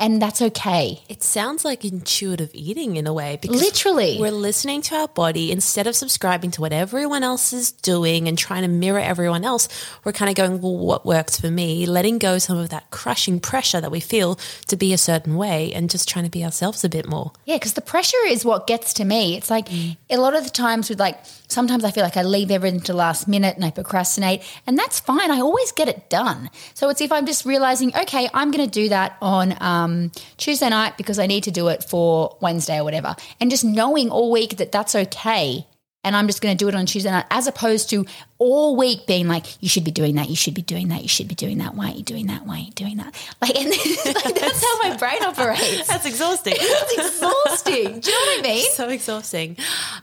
and 0.00 0.22
that's 0.22 0.40
okay. 0.40 1.02
It 1.08 1.24
sounds 1.24 1.64
like 1.64 1.84
intuitive 1.84 2.50
eating 2.54 2.94
in 2.94 3.08
a 3.08 3.12
way 3.12 3.36
because 3.42 3.60
literally 3.60 4.16
we're 4.20 4.30
listening 4.30 4.80
to 4.82 4.94
our 4.94 5.08
body 5.08 5.50
instead 5.50 5.88
of 5.88 5.96
subscribing 5.96 6.52
to 6.52 6.60
what 6.60 6.72
everyone 6.72 7.24
else 7.24 7.52
is 7.52 7.72
doing 7.72 8.28
and 8.28 8.38
trying 8.38 8.62
to 8.62 8.68
mirror 8.68 9.00
everyone 9.00 9.44
else. 9.44 9.68
We're 10.04 10.12
kind 10.12 10.28
of 10.28 10.36
going, 10.36 10.60
well, 10.60 10.78
what 10.78 11.04
works 11.04 11.40
for 11.40 11.50
me? 11.50 11.84
Letting 11.84 12.18
go 12.18 12.38
some 12.38 12.58
of 12.58 12.68
that 12.68 12.92
crushing 12.92 13.40
pressure 13.40 13.80
that 13.80 13.90
we 13.90 13.98
feel 13.98 14.36
to 14.68 14.76
be 14.76 14.92
a 14.92 14.98
certain 14.98 15.34
way 15.34 15.72
and 15.72 15.90
just 15.90 16.08
trying 16.08 16.24
to 16.24 16.30
be 16.30 16.44
ourselves 16.44 16.84
a 16.84 16.88
bit 16.88 17.08
more. 17.08 17.32
Yeah, 17.44 17.56
because 17.56 17.72
the 17.72 17.80
pressure 17.80 18.24
is 18.28 18.44
what 18.44 18.68
gets 18.68 18.92
to 18.94 19.04
me. 19.04 19.36
It's 19.36 19.50
like 19.50 19.68
mm. 19.68 19.96
a 20.10 20.16
lot 20.18 20.36
of 20.36 20.44
the 20.44 20.50
times 20.50 20.90
with 20.90 21.00
like 21.00 21.18
sometimes 21.48 21.82
I 21.82 21.90
feel 21.90 22.04
like 22.04 22.16
I 22.16 22.22
leave 22.22 22.52
everything 22.52 22.80
to 22.82 22.92
last 22.92 23.26
minute 23.26 23.56
and 23.56 23.64
I 23.64 23.72
procrastinate, 23.72 24.42
and 24.64 24.78
that's 24.78 25.00
fine. 25.00 25.32
I 25.32 25.40
always 25.40 25.72
get 25.72 25.88
it 25.88 26.08
done. 26.08 26.50
So 26.74 26.88
it's 26.88 27.00
if 27.00 27.10
I'm 27.10 27.26
just 27.26 27.44
realizing, 27.44 27.96
okay, 27.96 28.28
I'm 28.32 28.52
going 28.52 28.64
to 28.64 28.70
do 28.70 28.90
that 28.90 29.16
on. 29.20 29.60
Um, 29.60 29.87
um, 29.88 30.12
Tuesday 30.36 30.68
night 30.68 30.96
because 30.96 31.18
I 31.18 31.26
need 31.26 31.44
to 31.44 31.50
do 31.50 31.68
it 31.68 31.84
for 31.84 32.36
Wednesday 32.40 32.78
or 32.78 32.84
whatever. 32.84 33.16
And 33.40 33.50
just 33.50 33.64
knowing 33.64 34.10
all 34.10 34.30
week 34.30 34.56
that 34.58 34.72
that's 34.72 34.94
okay. 34.94 35.66
And 36.04 36.14
I'm 36.14 36.28
just 36.28 36.40
going 36.40 36.56
to 36.56 36.64
do 36.64 36.68
it 36.68 36.74
on 36.74 36.86
Tuesday 36.86 37.10
night, 37.10 37.26
as 37.30 37.48
opposed 37.48 37.90
to 37.90 38.06
all 38.38 38.76
week 38.76 39.06
being 39.06 39.26
like, 39.26 39.60
you 39.60 39.68
should 39.68 39.84
be 39.84 39.90
doing 39.90 40.14
that, 40.14 40.30
you 40.30 40.36
should 40.36 40.54
be 40.54 40.62
doing 40.62 40.88
that, 40.88 41.02
you 41.02 41.08
should 41.08 41.26
be 41.26 41.34
doing 41.34 41.58
that. 41.58 41.74
Why 41.74 41.90
are 41.90 41.94
you 41.94 42.04
doing 42.04 42.28
that? 42.28 42.46
Why 42.46 42.56
are 42.56 42.62
you 42.62 42.70
doing 42.70 42.96
that? 42.98 43.14
Like, 43.42 43.56
and 43.56 43.72
then, 44.04 44.14
like 44.14 44.40
that's 44.40 44.64
how 44.64 44.88
my 44.88 44.96
brain 44.96 45.22
operates. 45.24 45.88
That's 45.88 46.06
exhausting. 46.06 46.54
it's 46.56 47.14
exhausting. 47.14 48.00
Do 48.00 48.10
you 48.10 48.16
know 48.16 48.32
what 48.32 48.38
I 48.38 48.42
mean? 48.42 48.70
So 48.72 48.88
exhausting. 48.88 49.56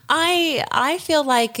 I 0.08 0.64
I 0.70 0.98
feel 0.98 1.24
like 1.24 1.58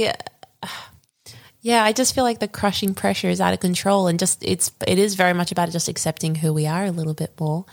Yeah, 1.62 1.82
I 1.82 1.92
just 1.92 2.14
feel 2.14 2.22
like 2.22 2.38
the 2.38 2.46
crushing 2.46 2.94
pressure 2.94 3.28
is 3.28 3.40
out 3.40 3.54
of 3.54 3.58
control 3.58 4.06
and 4.06 4.20
just 4.20 4.44
it's 4.44 4.70
it 4.86 4.98
is 4.98 5.14
very 5.16 5.32
much 5.32 5.50
about 5.50 5.70
just 5.70 5.88
accepting 5.88 6.36
who 6.36 6.52
we 6.52 6.66
are 6.66 6.84
a 6.84 6.92
little 6.92 7.14
bit 7.14 7.32
more. 7.40 7.64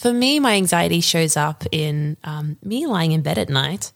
For 0.00 0.14
me, 0.14 0.40
my 0.40 0.54
anxiety 0.54 1.02
shows 1.02 1.36
up 1.36 1.64
in 1.70 2.16
um, 2.24 2.56
me 2.64 2.86
lying 2.86 3.12
in 3.12 3.20
bed 3.20 3.36
at 3.36 3.50
night 3.50 3.92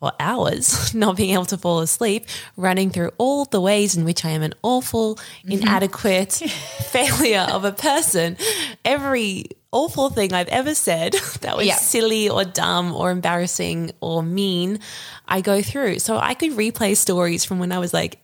for 0.00 0.10
hours, 0.18 0.92
not 1.04 1.16
being 1.16 1.30
able 1.30 1.44
to 1.44 1.56
fall 1.56 1.78
asleep, 1.78 2.26
running 2.56 2.90
through 2.90 3.12
all 3.18 3.44
the 3.44 3.60
ways 3.60 3.96
in 3.96 4.04
which 4.04 4.24
I 4.24 4.30
am 4.30 4.42
an 4.42 4.54
awful, 4.64 5.16
inadequate 5.44 6.32
failure 6.90 7.46
of 7.52 7.64
a 7.64 7.70
person. 7.70 8.36
Every 8.84 9.44
awful 9.70 10.10
thing 10.10 10.32
I've 10.32 10.48
ever 10.48 10.74
said 10.74 11.12
that 11.42 11.56
was 11.56 11.68
Yeah. 11.68 11.76
silly 11.76 12.28
or 12.28 12.42
dumb 12.44 12.92
or 12.92 13.12
embarrassing 13.12 13.92
or 14.00 14.24
mean, 14.24 14.80
I 15.28 15.40
go 15.40 15.62
through. 15.62 16.00
So 16.00 16.18
I 16.18 16.34
could 16.34 16.50
replay 16.54 16.96
stories 16.96 17.44
from 17.44 17.60
when 17.60 17.70
I 17.70 17.78
was 17.78 17.94
like. 17.94 18.18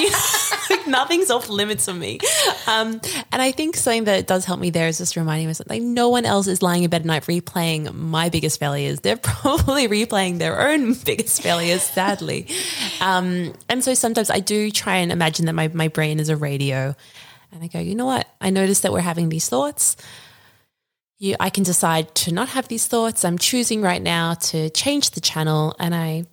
You 0.00 0.10
like 0.70 0.86
nothing's 0.86 1.30
off 1.30 1.48
limits 1.48 1.84
for 1.84 1.94
me. 1.94 2.18
Um, 2.66 3.00
and 3.32 3.42
I 3.42 3.52
think 3.52 3.76
something 3.76 4.04
that 4.04 4.26
does 4.26 4.44
help 4.44 4.60
me 4.60 4.70
there 4.70 4.88
is 4.88 4.98
just 4.98 5.16
reminding 5.16 5.46
myself 5.48 5.68
like 5.68 5.82
no 5.82 6.08
one 6.08 6.24
else 6.24 6.46
is 6.46 6.62
lying 6.62 6.82
in 6.82 6.90
bed 6.90 7.02
at 7.02 7.06
night 7.06 7.24
replaying 7.24 7.92
my 7.94 8.28
biggest 8.28 8.60
failures. 8.60 9.00
They're 9.00 9.16
probably 9.22 9.88
replaying 9.88 10.38
their 10.38 10.68
own 10.68 10.94
biggest 10.94 11.42
failures, 11.42 11.82
sadly. 11.82 12.46
Um, 13.00 13.54
and 13.68 13.82
so 13.82 13.94
sometimes 13.94 14.30
I 14.30 14.40
do 14.40 14.70
try 14.70 14.96
and 14.96 15.12
imagine 15.12 15.46
that 15.46 15.54
my, 15.54 15.68
my 15.68 15.88
brain 15.88 16.20
is 16.20 16.28
a 16.28 16.36
radio. 16.36 16.94
And 17.52 17.62
I 17.62 17.68
go, 17.68 17.78
you 17.78 17.94
know 17.94 18.06
what? 18.06 18.28
I 18.40 18.50
noticed 18.50 18.82
that 18.82 18.92
we're 18.92 19.00
having 19.00 19.28
these 19.28 19.48
thoughts. 19.48 19.96
You, 21.18 21.36
I 21.40 21.48
can 21.48 21.64
decide 21.64 22.14
to 22.16 22.32
not 22.32 22.48
have 22.48 22.68
these 22.68 22.86
thoughts. 22.86 23.24
I'm 23.24 23.38
choosing 23.38 23.80
right 23.80 24.02
now 24.02 24.34
to 24.34 24.68
change 24.70 25.10
the 25.10 25.20
channel. 25.20 25.74
And 25.78 25.94
I, 25.94 26.24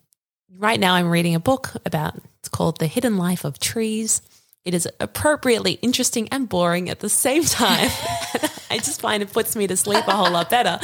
right 0.57 0.79
now, 0.79 0.95
I'm 0.95 1.09
reading 1.09 1.35
a 1.35 1.39
book 1.39 1.71
about, 1.85 2.19
it's 2.43 2.49
called 2.49 2.77
The 2.77 2.87
Hidden 2.87 3.15
Life 3.15 3.45
of 3.45 3.57
Trees. 3.57 4.21
It 4.65 4.73
is 4.73 4.85
appropriately 4.99 5.73
interesting 5.81 6.27
and 6.29 6.49
boring 6.49 6.89
at 6.89 6.99
the 6.99 7.07
same 7.07 7.45
time. 7.45 7.89
I 8.69 8.79
just 8.79 8.99
find 8.99 9.23
it 9.23 9.31
puts 9.31 9.55
me 9.55 9.65
to 9.65 9.77
sleep 9.77 10.05
a 10.09 10.11
whole 10.11 10.29
lot 10.29 10.49
better 10.49 10.77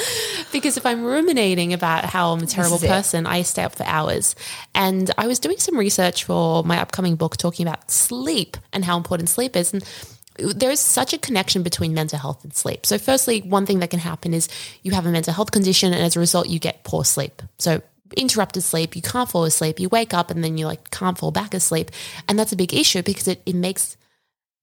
because 0.54 0.78
if 0.78 0.86
I'm 0.86 1.04
ruminating 1.04 1.74
about 1.74 2.06
how 2.06 2.32
I'm 2.32 2.44
a 2.44 2.46
terrible 2.46 2.78
is 2.78 2.84
it. 2.84 2.88
person, 2.88 3.26
I 3.26 3.42
stay 3.42 3.64
up 3.64 3.76
for 3.76 3.84
hours. 3.84 4.36
And 4.74 5.12
I 5.18 5.28
was 5.28 5.38
doing 5.38 5.58
some 5.58 5.78
research 5.78 6.24
for 6.24 6.64
my 6.64 6.80
upcoming 6.80 7.18
book 7.18 7.36
talking 7.36 7.68
about 7.68 7.92
sleep 7.92 8.56
and 8.72 8.86
how 8.86 8.96
important 8.96 9.28
sleep 9.28 9.58
is. 9.58 9.74
And 9.74 9.84
there 10.38 10.72
is 10.72 10.80
such 10.80 11.12
a 11.12 11.18
connection 11.18 11.62
between 11.62 11.94
mental 11.94 12.20
health 12.20 12.46
and 12.46 12.54
sleep. 12.54 12.86
So, 12.86 12.98
firstly, 12.98 13.42
one 13.42 13.66
thing 13.66 13.80
that 13.80 13.90
can 13.90 14.00
happen 14.00 14.34
is 14.34 14.48
you 14.82 14.94
have 14.94 15.06
a 15.06 15.12
mental 15.12 15.34
health 15.34 15.52
condition, 15.52 15.92
and 15.92 16.02
as 16.02 16.16
a 16.16 16.22
result, 16.22 16.48
you 16.48 16.60
get 16.60 16.86
poor 16.86 17.04
sleep. 17.04 17.42
So, 17.58 17.82
interrupted 18.16 18.64
sleep, 18.64 18.96
you 18.96 19.02
can't 19.02 19.30
fall 19.30 19.44
asleep, 19.44 19.80
you 19.80 19.90
wake 19.90 20.14
up, 20.14 20.32
and 20.32 20.44
then 20.44 20.58
you 20.58 20.66
like 20.66 20.92
can't 20.92 21.18
fall 21.18 21.32
back 21.32 21.54
asleep, 21.54 21.92
and 22.28 22.38
that's 22.38 22.52
a 22.52 22.58
big 22.58 22.74
issue 22.74 23.02
because 23.02 23.28
it 23.28 23.42
it 23.46 23.56
makes 23.56 23.98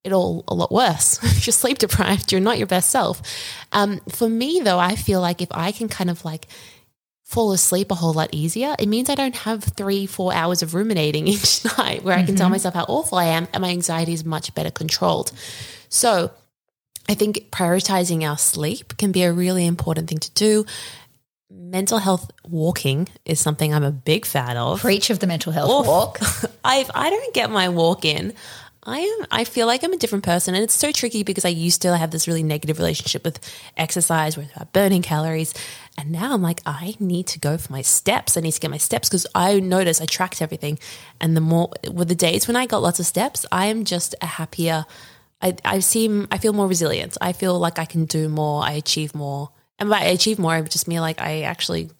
it 0.04 0.12
all 0.12 0.44
a 0.48 0.54
lot 0.54 0.70
worse. 0.70 1.18
if 1.22 1.46
you're 1.46 1.52
sleep 1.52 1.78
deprived, 1.78 2.32
you're 2.32 2.40
not 2.40 2.58
your 2.58 2.66
best 2.66 2.90
self. 2.90 3.20
Um, 3.72 4.00
for 4.08 4.28
me, 4.28 4.60
though, 4.62 4.78
I 4.78 4.94
feel 4.96 5.20
like 5.20 5.42
if 5.42 5.48
I 5.50 5.72
can 5.72 5.88
kind 5.88 6.08
of 6.08 6.24
like 6.24 6.46
fall 7.24 7.50
asleep 7.50 7.90
a 7.90 7.94
whole 7.96 8.12
lot 8.12 8.28
easier, 8.32 8.76
it 8.78 8.86
means 8.86 9.10
I 9.10 9.16
don't 9.16 9.34
have 9.34 9.64
three, 9.64 10.06
four 10.06 10.32
hours 10.32 10.62
of 10.62 10.74
ruminating 10.74 11.26
each 11.28 11.64
night 11.76 12.04
where 12.04 12.16
I 12.16 12.22
can 12.22 12.36
tell 12.36 12.48
myself 12.48 12.74
how 12.74 12.84
awful 12.84 13.18
I 13.18 13.24
am 13.24 13.48
and 13.52 13.60
my 13.60 13.70
anxiety 13.70 14.12
is 14.12 14.24
much 14.24 14.54
better 14.54 14.70
controlled. 14.70 15.32
So 15.88 16.30
I 17.08 17.14
think 17.14 17.50
prioritizing 17.50 18.22
our 18.22 18.38
sleep 18.38 18.96
can 18.96 19.10
be 19.10 19.24
a 19.24 19.32
really 19.32 19.66
important 19.66 20.08
thing 20.08 20.18
to 20.18 20.30
do. 20.32 20.66
Mental 21.48 21.98
health 21.98 22.30
walking 22.48 23.08
is 23.24 23.38
something 23.38 23.72
I'm 23.72 23.84
a 23.84 23.92
big 23.92 24.26
fan 24.26 24.56
of. 24.56 24.80
Preach 24.80 25.10
of 25.10 25.20
the 25.20 25.28
mental 25.28 25.52
health 25.52 25.70
Oof. 25.70 25.86
walk. 25.86 26.18
I 26.64 26.78
if 26.78 26.90
I 26.92 27.08
don't 27.08 27.34
get 27.34 27.50
my 27.50 27.68
walk 27.68 28.04
in, 28.04 28.34
I 28.82 28.98
am 28.98 29.26
I 29.30 29.44
feel 29.44 29.68
like 29.68 29.84
I'm 29.84 29.92
a 29.92 29.96
different 29.96 30.24
person 30.24 30.54
and 30.54 30.64
it's 30.64 30.74
so 30.74 30.90
tricky 30.90 31.22
because 31.22 31.44
I 31.44 31.50
used 31.50 31.82
to 31.82 31.96
have 31.96 32.10
this 32.10 32.26
really 32.26 32.42
negative 32.42 32.78
relationship 32.78 33.24
with 33.24 33.38
exercise 33.76 34.36
where 34.36 34.44
it's 34.46 34.56
about 34.56 34.72
burning 34.72 35.02
calories 35.02 35.54
and 35.96 36.10
now 36.10 36.34
I'm 36.34 36.42
like 36.42 36.62
I 36.66 36.96
need 36.98 37.28
to 37.28 37.38
go 37.38 37.58
for 37.58 37.72
my 37.72 37.82
steps. 37.82 38.36
I 38.36 38.40
need 38.40 38.52
to 38.52 38.60
get 38.60 38.70
my 38.70 38.78
steps 38.78 39.08
because 39.08 39.26
I 39.34 39.60
notice 39.60 40.00
I 40.00 40.06
tracked 40.06 40.42
everything 40.42 40.80
and 41.20 41.36
the 41.36 41.40
more 41.40 41.70
with 41.90 42.08
the 42.08 42.16
days 42.16 42.48
when 42.48 42.56
I 42.56 42.66
got 42.66 42.82
lots 42.82 42.98
of 42.98 43.06
steps, 43.06 43.46
I 43.52 43.66
am 43.66 43.84
just 43.84 44.16
a 44.20 44.26
happier 44.26 44.84
I, 45.40 45.54
I 45.64 45.78
seem 45.80 46.26
I 46.30 46.38
feel 46.38 46.52
more 46.52 46.66
resilient. 46.66 47.16
I 47.20 47.32
feel 47.32 47.58
like 47.58 47.78
I 47.78 47.84
can 47.84 48.04
do 48.04 48.28
more, 48.28 48.64
I 48.64 48.72
achieve 48.72 49.14
more. 49.14 49.50
And 49.78 49.90
by 49.90 50.00
achieve 50.02 50.38
more, 50.38 50.52
I 50.52 50.62
just 50.62 50.88
mean 50.88 51.00
like 51.00 51.20
I 51.20 51.42
actually 51.42 51.90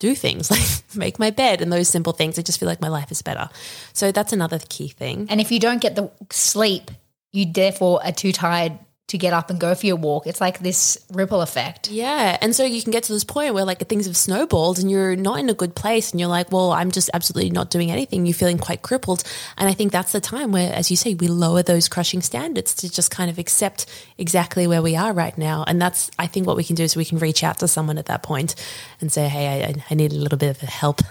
do 0.00 0.14
things 0.14 0.50
like 0.50 0.68
make 0.94 1.18
my 1.18 1.30
bed 1.30 1.60
and 1.60 1.72
those 1.72 1.88
simple 1.88 2.12
things. 2.12 2.38
I 2.38 2.42
just 2.42 2.58
feel 2.58 2.68
like 2.68 2.80
my 2.80 2.88
life 2.88 3.10
is 3.10 3.22
better. 3.22 3.48
So 3.92 4.12
that's 4.12 4.32
another 4.32 4.58
key 4.68 4.88
thing. 4.88 5.26
And 5.30 5.40
if 5.40 5.52
you 5.52 5.60
don't 5.60 5.80
get 5.80 5.94
the 5.94 6.10
sleep, 6.30 6.90
you 7.32 7.50
therefore 7.50 8.04
are 8.04 8.12
too 8.12 8.32
tired 8.32 8.78
to 9.12 9.18
get 9.18 9.34
up 9.34 9.50
and 9.50 9.60
go 9.60 9.74
for 9.74 9.84
your 9.84 9.96
walk. 9.96 10.26
It's 10.26 10.40
like 10.40 10.60
this 10.60 10.96
ripple 11.12 11.42
effect. 11.42 11.90
Yeah. 11.90 12.38
And 12.40 12.56
so 12.56 12.64
you 12.64 12.80
can 12.80 12.92
get 12.92 13.02
to 13.04 13.12
this 13.12 13.24
point 13.24 13.52
where 13.52 13.66
like 13.66 13.78
things 13.86 14.06
have 14.06 14.16
snowballed 14.16 14.78
and 14.78 14.90
you're 14.90 15.16
not 15.16 15.38
in 15.38 15.50
a 15.50 15.54
good 15.54 15.74
place 15.74 16.12
and 16.12 16.18
you're 16.20 16.30
like, 16.30 16.50
well, 16.50 16.72
I'm 16.72 16.90
just 16.90 17.10
absolutely 17.12 17.50
not 17.50 17.70
doing 17.70 17.90
anything. 17.90 18.24
You're 18.24 18.32
feeling 18.34 18.56
quite 18.56 18.80
crippled. 18.80 19.22
And 19.58 19.68
I 19.68 19.74
think 19.74 19.92
that's 19.92 20.12
the 20.12 20.20
time 20.20 20.50
where, 20.50 20.72
as 20.72 20.90
you 20.90 20.96
say, 20.96 21.12
we 21.12 21.28
lower 21.28 21.62
those 21.62 21.90
crushing 21.90 22.22
standards 22.22 22.74
to 22.76 22.90
just 22.90 23.10
kind 23.10 23.30
of 23.30 23.38
accept 23.38 23.84
exactly 24.16 24.66
where 24.66 24.80
we 24.80 24.96
are 24.96 25.12
right 25.12 25.36
now. 25.36 25.62
And 25.66 25.80
that's, 25.80 26.10
I 26.18 26.26
think 26.26 26.46
what 26.46 26.56
we 26.56 26.64
can 26.64 26.74
do 26.74 26.82
is 26.82 26.96
we 26.96 27.04
can 27.04 27.18
reach 27.18 27.44
out 27.44 27.58
to 27.58 27.68
someone 27.68 27.98
at 27.98 28.06
that 28.06 28.22
point 28.22 28.54
and 29.02 29.12
say, 29.12 29.28
hey, 29.28 29.64
I, 29.64 29.74
I 29.90 29.94
need 29.94 30.12
a 30.12 30.16
little 30.16 30.38
bit 30.38 30.62
of 30.62 30.68
help. 30.68 31.02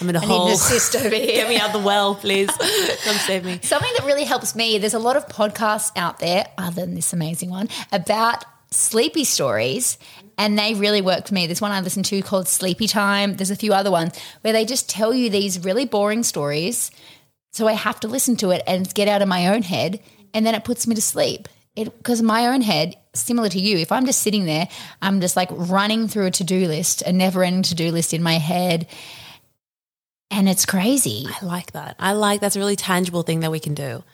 I'm 0.00 0.08
in 0.08 0.14
a 0.14 0.20
I 0.20 0.22
need 0.22 0.28
hole. 0.28 0.46
an 0.46 0.52
assist 0.52 0.94
over 0.94 1.08
here. 1.14 1.26
Get 1.26 1.48
me 1.48 1.58
out 1.58 1.72
the 1.72 1.80
well, 1.80 2.14
please. 2.14 2.50
Come 3.04 3.16
save 3.16 3.44
me. 3.44 3.58
Something 3.64 3.90
that 3.98 4.06
really 4.06 4.24
helps 4.24 4.54
me, 4.54 4.78
there's 4.78 4.94
a 4.94 4.98
lot 5.00 5.16
of 5.16 5.26
podcasts 5.26 5.90
out 5.96 6.20
there, 6.20 6.46
other 6.56 6.82
than 6.82 6.94
this 6.94 7.12
amazing 7.12 7.47
one, 7.48 7.68
about 7.92 8.44
sleepy 8.70 9.24
stories. 9.24 9.98
And 10.36 10.56
they 10.56 10.74
really 10.74 11.00
work 11.00 11.26
for 11.26 11.34
me. 11.34 11.46
There's 11.46 11.60
one 11.60 11.72
I 11.72 11.80
listen 11.80 12.04
to 12.04 12.22
called 12.22 12.46
Sleepy 12.46 12.86
Time. 12.86 13.36
There's 13.36 13.50
a 13.50 13.56
few 13.56 13.72
other 13.72 13.90
ones 13.90 14.16
where 14.42 14.52
they 14.52 14.64
just 14.64 14.88
tell 14.88 15.12
you 15.12 15.30
these 15.30 15.64
really 15.64 15.84
boring 15.84 16.22
stories. 16.22 16.92
So 17.52 17.66
I 17.66 17.72
have 17.72 17.98
to 18.00 18.08
listen 18.08 18.36
to 18.36 18.50
it 18.50 18.62
and 18.64 18.92
get 18.94 19.08
out 19.08 19.20
of 19.20 19.26
my 19.26 19.48
own 19.48 19.62
head. 19.62 20.00
And 20.32 20.46
then 20.46 20.54
it 20.54 20.64
puts 20.64 20.86
me 20.86 20.94
to 20.94 21.02
sleep. 21.02 21.48
Because 21.74 22.22
my 22.22 22.46
own 22.48 22.60
head, 22.60 22.96
similar 23.14 23.48
to 23.48 23.58
you, 23.58 23.78
if 23.78 23.90
I'm 23.92 24.06
just 24.06 24.22
sitting 24.22 24.46
there, 24.46 24.68
I'm 25.00 25.20
just 25.20 25.36
like 25.36 25.48
running 25.50 26.08
through 26.08 26.26
a 26.26 26.30
to 26.32 26.44
do 26.44 26.66
list, 26.66 27.02
a 27.02 27.12
never 27.12 27.42
ending 27.42 27.62
to 27.64 27.74
do 27.74 27.90
list 27.90 28.14
in 28.14 28.22
my 28.22 28.34
head. 28.34 28.86
And 30.30 30.48
it's 30.48 30.66
crazy. 30.66 31.26
I 31.28 31.44
like 31.44 31.72
that. 31.72 31.96
I 31.98 32.12
like 32.12 32.40
that's 32.40 32.56
a 32.56 32.58
really 32.58 32.76
tangible 32.76 33.22
thing 33.22 33.40
that 33.40 33.50
we 33.50 33.60
can 33.60 33.74
do. 33.74 34.04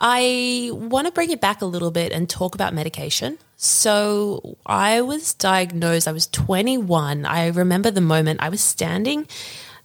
I 0.00 0.70
want 0.72 1.06
to 1.06 1.12
bring 1.12 1.30
it 1.30 1.40
back 1.40 1.60
a 1.60 1.66
little 1.66 1.90
bit 1.90 2.12
and 2.12 2.28
talk 2.28 2.54
about 2.54 2.72
medication. 2.72 3.38
So, 3.56 4.56
I 4.64 5.02
was 5.02 5.34
diagnosed, 5.34 6.08
I 6.08 6.12
was 6.12 6.26
21. 6.28 7.26
I 7.26 7.48
remember 7.48 7.90
the 7.90 8.00
moment 8.00 8.40
I 8.42 8.48
was 8.48 8.62
standing 8.62 9.26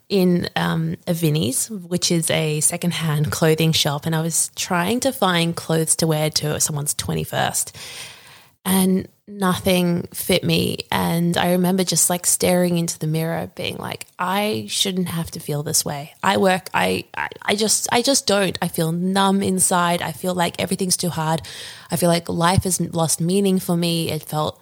in 0.07 0.49
um, 0.55 0.95
a 1.07 1.13
Vinnie's, 1.13 1.69
which 1.69 2.11
is 2.11 2.29
a 2.29 2.61
secondhand 2.61 3.31
clothing 3.31 3.71
shop, 3.71 4.05
and 4.05 4.15
I 4.15 4.21
was 4.21 4.51
trying 4.55 4.99
to 5.01 5.11
find 5.11 5.55
clothes 5.55 5.95
to 5.97 6.07
wear 6.07 6.29
to 6.29 6.59
someone's 6.61 6.93
21st. 6.95 8.14
And 8.65 9.07
nothing 9.27 10.07
fit 10.13 10.43
me. 10.43 10.79
And 10.91 11.37
I 11.37 11.51
remember 11.51 11.83
just 11.83 12.09
like 12.09 12.25
staring 12.25 12.77
into 12.77 12.97
the 12.97 13.07
mirror, 13.07 13.49
being 13.55 13.77
like, 13.77 14.05
I 14.17 14.65
shouldn't 14.69 15.07
have 15.07 15.29
to 15.31 15.39
feel 15.39 15.61
this 15.63 15.85
way. 15.85 16.13
I 16.23 16.37
work, 16.37 16.69
I, 16.73 17.05
I, 17.15 17.29
I 17.43 17.55
just, 17.55 17.87
I 17.91 18.01
just 18.01 18.25
don't. 18.27 18.57
I 18.61 18.67
feel 18.67 18.91
numb 18.91 19.41
inside. 19.43 20.01
I 20.01 20.11
feel 20.13 20.33
like 20.33 20.59
everything's 20.59 20.97
too 20.97 21.09
hard. 21.09 21.41
I 21.91 21.95
feel 21.95 22.09
like 22.09 22.27
life 22.27 22.63
has 22.63 22.79
lost 22.81 23.21
meaning 23.21 23.59
for 23.59 23.77
me. 23.77 24.09
It 24.11 24.23
felt, 24.23 24.61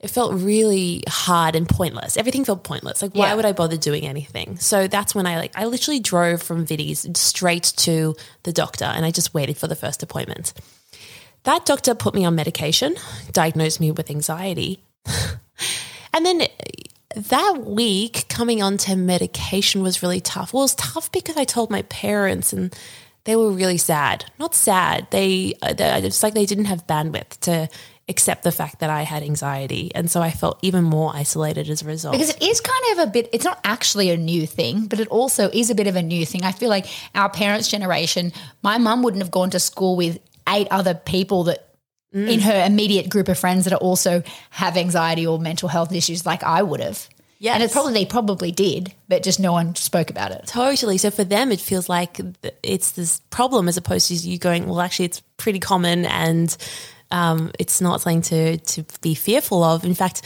it 0.00 0.08
felt 0.10 0.34
really 0.34 1.02
hard 1.08 1.56
and 1.56 1.68
pointless. 1.68 2.16
Everything 2.16 2.44
felt 2.44 2.62
pointless. 2.62 3.00
Like, 3.00 3.14
why 3.14 3.28
Yeah. 3.28 3.34
would 3.34 3.44
I 3.46 3.52
bother 3.52 3.76
doing 3.76 4.06
anything? 4.06 4.58
So 4.58 4.86
that's 4.86 5.14
when 5.14 5.26
I 5.26 5.38
like, 5.38 5.52
I 5.56 5.64
literally 5.64 6.00
drove 6.00 6.42
from 6.42 6.66
Vinnie's 6.66 7.06
straight 7.18 7.72
to 7.78 8.14
the 8.42 8.52
doctor 8.52 8.84
and 8.84 9.04
I 9.04 9.10
just 9.10 9.34
waited 9.34 9.56
for 9.56 9.66
the 9.66 9.76
first 9.76 10.02
appointment. 10.02 10.52
That 11.44 11.66
doctor 11.66 11.94
put 11.94 12.14
me 12.14 12.24
on 12.24 12.34
medication, 12.34 12.96
diagnosed 13.32 13.80
me 13.80 13.90
with 13.90 14.10
anxiety. 14.10 14.82
and 16.14 16.24
then 16.24 16.42
that 17.14 17.64
week 17.64 18.26
coming 18.28 18.62
onto 18.62 18.96
medication 18.96 19.82
was 19.82 20.02
really 20.02 20.20
tough. 20.20 20.52
Well, 20.52 20.62
it 20.62 20.64
was 20.64 20.74
tough 20.74 21.12
because 21.12 21.36
I 21.36 21.44
told 21.44 21.70
my 21.70 21.82
parents 21.82 22.52
and 22.52 22.74
they 23.24 23.36
were 23.36 23.50
really 23.50 23.78
sad. 23.78 24.24
Not 24.38 24.54
sad. 24.54 25.06
They, 25.10 25.54
uh, 25.62 25.74
they 25.74 26.02
it's 26.02 26.22
like 26.22 26.34
they 26.34 26.46
didn't 26.46 26.66
have 26.66 26.86
bandwidth 26.86 27.38
to 27.40 27.68
accept 28.08 28.42
the 28.42 28.52
fact 28.52 28.80
that 28.80 28.90
I 28.90 29.02
had 29.02 29.22
anxiety. 29.22 29.90
And 29.94 30.10
so 30.10 30.20
I 30.20 30.30
felt 30.30 30.58
even 30.62 30.84
more 30.84 31.12
isolated 31.14 31.70
as 31.70 31.82
a 31.82 31.86
result. 31.86 32.12
Because 32.12 32.30
it 32.30 32.42
is 32.42 32.60
kind 32.60 32.84
of 32.92 33.08
a 33.08 33.10
bit, 33.10 33.30
it's 33.32 33.44
not 33.44 33.60
actually 33.64 34.10
a 34.10 34.16
new 34.16 34.46
thing, 34.46 34.86
but 34.86 35.00
it 35.00 35.08
also 35.08 35.48
is 35.50 35.70
a 35.70 35.74
bit 35.74 35.86
of 35.86 35.96
a 35.96 36.02
new 36.02 36.26
thing. 36.26 36.44
I 36.44 36.52
feel 36.52 36.68
like 36.68 36.86
our 37.14 37.30
parents' 37.30 37.68
generation, 37.68 38.32
my 38.62 38.76
mum 38.78 39.02
wouldn't 39.02 39.22
have 39.22 39.30
gone 39.30 39.50
to 39.50 39.60
school 39.60 39.96
with 39.96 40.18
eight 40.48 40.68
other 40.70 40.94
people 40.94 41.44
that 41.44 41.68
in 42.12 42.38
her 42.38 42.64
immediate 42.64 43.08
group 43.08 43.28
of 43.28 43.36
friends 43.36 43.64
that 43.64 43.72
are 43.72 43.80
also 43.80 44.22
have 44.50 44.76
anxiety 44.76 45.26
or 45.26 45.40
mental 45.40 45.68
health 45.68 45.92
issues 45.92 46.24
like 46.24 46.44
I 46.44 46.62
would 46.62 46.78
have. 46.78 47.08
yeah, 47.40 47.54
And 47.54 47.62
it 47.64 47.72
probably 47.72 47.92
they 47.92 48.06
probably 48.06 48.52
did, 48.52 48.94
but 49.08 49.24
just 49.24 49.40
no 49.40 49.50
one 49.50 49.74
spoke 49.74 50.10
about 50.10 50.30
it. 50.30 50.44
Totally. 50.46 50.96
So 50.96 51.10
for 51.10 51.24
them, 51.24 51.50
it 51.50 51.58
feels 51.58 51.88
like 51.88 52.20
it's 52.62 52.92
this 52.92 53.20
problem 53.30 53.66
as 53.66 53.76
opposed 53.76 54.06
to 54.08 54.14
you 54.14 54.38
going, 54.38 54.68
well, 54.68 54.80
actually, 54.80 55.06
it's 55.06 55.22
pretty 55.38 55.58
common 55.58 56.06
and 56.06 56.56
um, 57.10 57.50
it's 57.58 57.80
not 57.80 58.00
something 58.00 58.22
to, 58.22 58.58
to 58.58 58.84
be 59.00 59.14
fearful 59.14 59.64
of. 59.64 59.84
In 59.84 59.94
fact, 59.94 60.22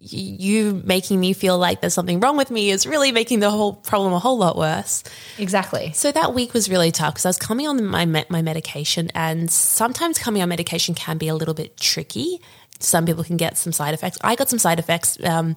you 0.00 0.80
making 0.84 1.18
me 1.18 1.32
feel 1.32 1.58
like 1.58 1.80
there's 1.80 1.94
something 1.94 2.20
wrong 2.20 2.36
with 2.36 2.50
me 2.50 2.70
is 2.70 2.86
really 2.86 3.10
making 3.10 3.40
the 3.40 3.50
whole 3.50 3.74
problem 3.74 4.12
a 4.12 4.18
whole 4.18 4.38
lot 4.38 4.56
worse. 4.56 5.02
Exactly. 5.38 5.92
So 5.92 6.12
that 6.12 6.34
week 6.34 6.54
was 6.54 6.70
really 6.70 6.92
tough 6.92 7.14
because 7.14 7.26
I 7.26 7.30
was 7.30 7.38
coming 7.38 7.66
on 7.66 7.84
my 7.84 8.04
my 8.28 8.42
medication, 8.42 9.10
and 9.14 9.50
sometimes 9.50 10.18
coming 10.18 10.42
on 10.42 10.48
medication 10.48 10.94
can 10.94 11.18
be 11.18 11.28
a 11.28 11.34
little 11.34 11.54
bit 11.54 11.76
tricky. 11.76 12.40
Some 12.80 13.06
people 13.06 13.24
can 13.24 13.36
get 13.36 13.58
some 13.58 13.72
side 13.72 13.94
effects. 13.94 14.18
I 14.22 14.36
got 14.36 14.48
some 14.48 14.58
side 14.58 14.78
effects. 14.78 15.18
Um, 15.24 15.56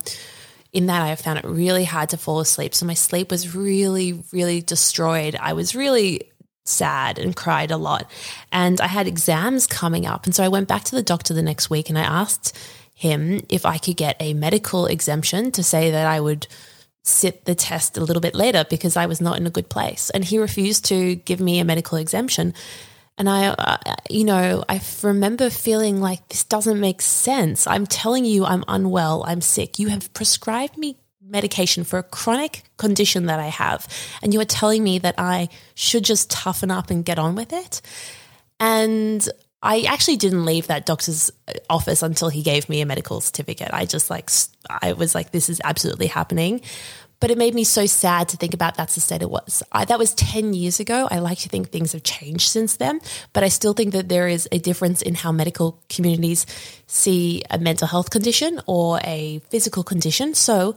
in 0.74 0.86
that, 0.86 1.02
I 1.02 1.14
found 1.16 1.38
it 1.38 1.46
really 1.46 1.84
hard 1.84 2.10
to 2.10 2.18
fall 2.18 2.40
asleep. 2.40 2.74
So 2.74 2.86
my 2.86 2.94
sleep 2.94 3.30
was 3.30 3.54
really, 3.54 4.24
really 4.32 4.62
destroyed. 4.62 5.36
I 5.36 5.54
was 5.54 5.76
really 5.76 6.32
sad 6.64 7.20
and 7.20 7.36
cried 7.36 7.72
a 7.72 7.78
lot. 7.78 8.10
And 8.52 8.80
I 8.80 8.88
had 8.88 9.06
exams 9.06 9.68
coming 9.68 10.06
up. 10.06 10.26
And 10.26 10.34
so 10.34 10.44
I 10.44 10.48
went 10.48 10.68
back 10.68 10.84
to 10.86 10.96
the 10.96 11.04
doctor 11.04 11.34
the 11.34 11.42
next 11.42 11.70
week 11.70 11.90
and 11.90 11.98
I 11.98 12.04
asked 12.04 12.58
him 13.02 13.42
if 13.50 13.66
I 13.66 13.80
could 13.80 13.98
get 13.98 14.16
a 14.20 14.36
medical 14.36 14.86
exemption 14.86 15.52
to 15.54 15.64
say 15.64 15.90
that 15.90 16.06
I 16.06 16.20
would 16.20 16.46
sit 17.04 17.46
the 17.46 17.56
test 17.56 17.98
a 17.98 18.04
little 18.04 18.22
bit 18.22 18.36
later 18.36 18.64
because 18.70 18.96
I 18.96 19.08
was 19.08 19.20
not 19.20 19.38
in 19.38 19.48
a 19.48 19.50
good 19.50 19.70
place. 19.70 20.12
And 20.12 20.24
he 20.24 20.38
refused 20.38 20.86
to 20.86 21.16
give 21.16 21.40
me 21.40 21.60
a 21.60 21.66
medical 21.66 21.98
exemption. 21.98 22.54
And 23.18 23.28
I, 23.28 23.48
uh, 23.48 23.78
you 24.08 24.24
know, 24.24 24.64
I 24.70 24.80
remember 25.02 25.50
feeling 25.50 26.00
like 26.00 26.28
this 26.30 26.44
doesn't 26.44 26.80
make 26.80 27.02
sense. 27.02 27.66
I'm 27.66 27.88
telling 27.88 28.24
you, 28.24 28.46
I'm 28.46 28.64
unwell, 28.68 29.24
I'm 29.26 29.42
sick. 29.42 29.80
You 29.80 29.88
have 29.88 30.14
prescribed 30.14 30.78
me 30.78 30.98
medication 31.24 31.84
for 31.84 31.98
a 31.98 32.04
chronic 32.04 32.64
condition 32.78 33.26
that 33.26 33.40
I 33.40 33.48
have. 33.48 33.88
And 34.22 34.32
you 34.32 34.40
are 34.42 34.46
telling 34.46 34.84
me 34.84 35.00
that 35.00 35.16
I 35.18 35.50
should 35.74 36.04
just 36.04 36.30
toughen 36.30 36.70
up 36.70 36.92
and 36.92 37.04
get 37.04 37.18
on 37.18 37.34
with 37.34 37.52
it. 37.52 37.82
And 38.60 39.28
I 39.64 39.82
actually 39.82 40.18
didn't 40.18 40.46
leave 40.46 40.68
that 40.68 40.86
doctor's 40.86 41.32
office 41.70 42.02
until 42.02 42.30
he 42.30 42.42
gave 42.42 42.68
me 42.68 42.82
a 42.82 42.86
medical 42.86 43.22
certificate. 43.22 43.70
I 43.72 43.86
just 43.86 44.10
like, 44.10 44.30
I 44.70 44.94
was 44.94 45.14
like, 45.14 45.32
this 45.32 45.50
is 45.50 45.62
absolutely 45.64 46.08
happening. 46.08 46.62
But 47.20 47.30
it 47.30 47.38
made 47.38 47.54
me 47.54 47.64
so 47.64 47.86
sad 47.86 48.30
to 48.30 48.38
think 48.38 48.56
about 48.56 48.76
that's 48.76 48.96
the 48.96 49.02
state 49.02 49.22
it 49.22 49.30
was. 49.30 49.62
I, 49.72 49.86
that 49.86 50.00
was 50.00 50.16
10 50.16 50.56
years 50.56 50.80
ago. 50.80 51.08
I 51.12 51.20
like 51.20 51.38
to 51.40 51.50
think 51.50 51.70
things 51.70 51.92
have 51.92 52.02
changed 52.02 52.50
since 52.50 52.78
then, 52.78 53.00
but 53.32 53.44
I 53.44 53.50
still 53.50 53.74
think 53.74 53.94
that 53.94 54.10
there 54.10 54.28
is 54.28 54.50
a 54.52 54.58
difference 54.58 55.04
in 55.04 55.14
how 55.14 55.32
medical 55.32 55.80
communities 55.88 56.48
see 56.88 57.44
a 57.52 57.60
mental 57.60 57.88
health 57.88 58.10
condition 58.10 58.60
or 58.66 59.00
a 59.04 59.40
physical 59.50 59.84
condition. 59.84 60.34
So 60.34 60.74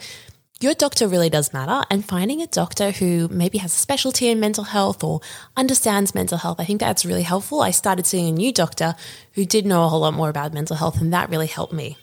your 0.65 0.75
doctor 0.75 1.07
really 1.07 1.29
does 1.29 1.53
matter. 1.53 1.85
And 1.91 2.03
finding 2.03 2.41
a 2.41 2.47
doctor 2.47 2.91
who 2.91 3.29
maybe 3.29 3.59
has 3.59 3.73
a 3.73 3.77
specialty 3.77 4.29
in 4.31 4.41
mental 4.41 4.65
health 4.65 5.05
or 5.05 5.21
understands 5.59 6.15
mental 6.15 6.39
health, 6.39 6.59
I 6.59 6.65
think 6.65 6.81
that's 6.81 7.05
really 7.05 7.23
helpful. 7.23 7.61
I 7.61 7.71
started 7.71 8.07
seeing 8.07 8.29
a 8.29 8.33
new 8.33 8.51
doctor 8.51 8.97
who 9.33 9.45
did 9.45 9.67
know 9.67 9.85
a 9.85 9.89
whole 9.89 10.01
lot 10.01 10.15
more 10.15 10.31
about 10.31 10.55
mental 10.55 10.75
health, 10.75 11.01
and 11.03 11.13
that 11.13 11.29
really 11.29 11.47
helped 11.47 11.75
me. 11.75 11.99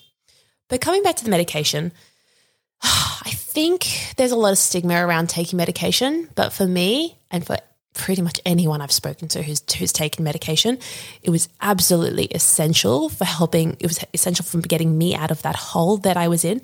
But 0.70 0.80
coming 0.80 1.02
back 1.02 1.16
to 1.16 1.24
the 1.24 1.32
medication, 1.32 1.92
I 2.84 3.32
think 3.32 4.14
there's 4.18 4.32
a 4.32 4.36
lot 4.36 4.52
of 4.52 4.60
stigma 4.60 5.06
around 5.06 5.30
taking 5.30 5.58
medication, 5.58 6.30
but 6.36 6.54
for 6.54 6.68
me 6.68 7.18
and 7.32 7.46
for 7.46 7.58
pretty 7.94 8.22
much 8.22 8.40
anyone 8.46 8.80
I've 8.80 8.92
spoken 8.92 9.28
to 9.30 9.42
who's 9.42 9.64
who's 9.74 9.92
taken 9.92 10.24
medication, 10.24 10.78
it 11.24 11.32
was 11.32 11.50
absolutely 11.62 12.26
essential 12.26 13.10
for 13.10 13.26
helping. 13.26 13.76
It 13.80 13.88
was 13.88 14.00
essential 14.14 14.46
for 14.46 14.62
getting 14.62 14.98
me 14.98 15.16
out 15.16 15.32
of 15.32 15.42
that 15.42 15.56
hole 15.56 15.98
that 15.98 16.16
I 16.16 16.28
was 16.28 16.46
in. 16.46 16.62